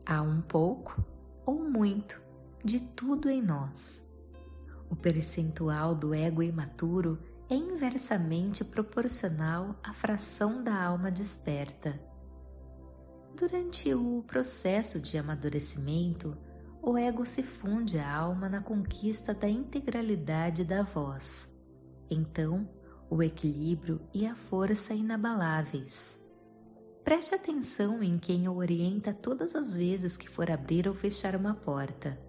Há 0.06 0.22
um 0.22 0.40
pouco 0.40 1.04
ou 1.44 1.58
muito 1.68 2.22
de 2.64 2.78
tudo 2.78 3.28
em 3.28 3.42
nós 3.42 4.08
o 4.90 4.96
percentual 4.96 5.94
do 5.94 6.12
ego 6.12 6.42
imaturo 6.42 7.18
é 7.48 7.54
inversamente 7.54 8.64
proporcional 8.64 9.76
à 9.82 9.92
fração 9.92 10.62
da 10.62 10.82
alma 10.82 11.10
desperta. 11.10 11.98
Durante 13.36 13.94
o 13.94 14.24
processo 14.26 15.00
de 15.00 15.16
amadurecimento, 15.16 16.36
o 16.82 16.98
ego 16.98 17.24
se 17.24 17.42
funde 17.42 17.98
à 17.98 18.12
alma 18.12 18.48
na 18.48 18.60
conquista 18.60 19.32
da 19.32 19.48
integralidade 19.48 20.64
da 20.64 20.82
voz. 20.82 21.48
Então, 22.10 22.68
o 23.08 23.22
equilíbrio 23.22 24.00
e 24.12 24.26
a 24.26 24.34
força 24.34 24.92
inabaláveis. 24.92 26.18
Preste 27.04 27.34
atenção 27.34 28.02
em 28.02 28.18
quem 28.18 28.48
o 28.48 28.56
orienta 28.56 29.12
todas 29.12 29.54
as 29.54 29.76
vezes 29.76 30.16
que 30.16 30.28
for 30.28 30.50
abrir 30.50 30.88
ou 30.88 30.94
fechar 30.94 31.34
uma 31.36 31.54
porta. 31.54 32.20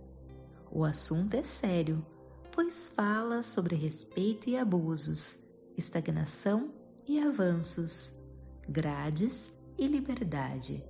O 0.71 0.85
assunto 0.85 1.33
é 1.35 1.43
sério 1.43 2.05
pois 2.51 2.89
fala 2.89 3.43
sobre 3.43 3.75
respeito 3.75 4.49
e 4.49 4.57
abusos, 4.57 5.37
estagnação 5.77 6.73
e 7.07 7.19
avanços, 7.19 8.13
grades 8.67 9.51
e 9.77 9.87
liberdade. 9.87 10.83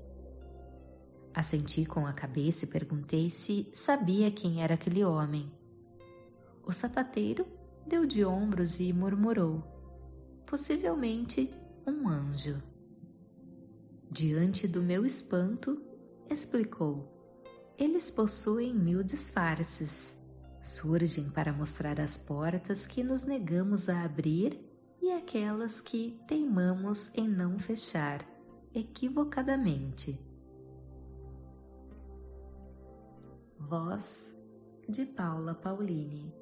Assenti 1.34 1.86
com 1.86 2.06
a 2.06 2.12
cabeça 2.12 2.65
e 2.65 2.67
perguntei 2.67 3.30
se 3.30 3.69
sabia 3.74 4.30
quem 4.32 4.62
era 4.62 4.74
aquele 4.74 5.04
homem. 5.04 5.52
O 6.65 6.74
sapateiro 6.74 7.45
deu 7.88 8.06
de 8.06 8.26
ombros 8.26 8.80
e 8.80 8.91
murmurou: 8.91 9.63
Possivelmente 10.45 11.54
um 11.88 12.08
anjo. 12.10 12.62
Diante 14.10 14.67
do 14.67 14.82
meu 14.82 15.06
espanto, 15.06 15.82
explicou: 16.30 17.08
Eles 17.78 18.12
possuem 18.12 18.74
mil 18.74 19.02
disfarces. 19.04 20.20
Surgem 20.63 21.30
para 21.30 21.52
mostrar 21.52 22.00
as 22.00 22.17
portas 22.17 22.86
que 22.86 23.04
nos 23.04 23.24
negamos 23.24 23.89
a 23.89 24.04
abrir 24.04 24.60
e 25.02 25.12
aquelas 25.12 25.82
que 25.82 26.19
teimamos 26.28 27.12
em 27.15 27.28
não 27.28 27.58
fechar, 27.58 28.26
equivocadamente. 28.74 30.19
Voz 33.58 34.36
de 34.88 35.06
Paula 35.06 35.56
Paulini 35.56 36.40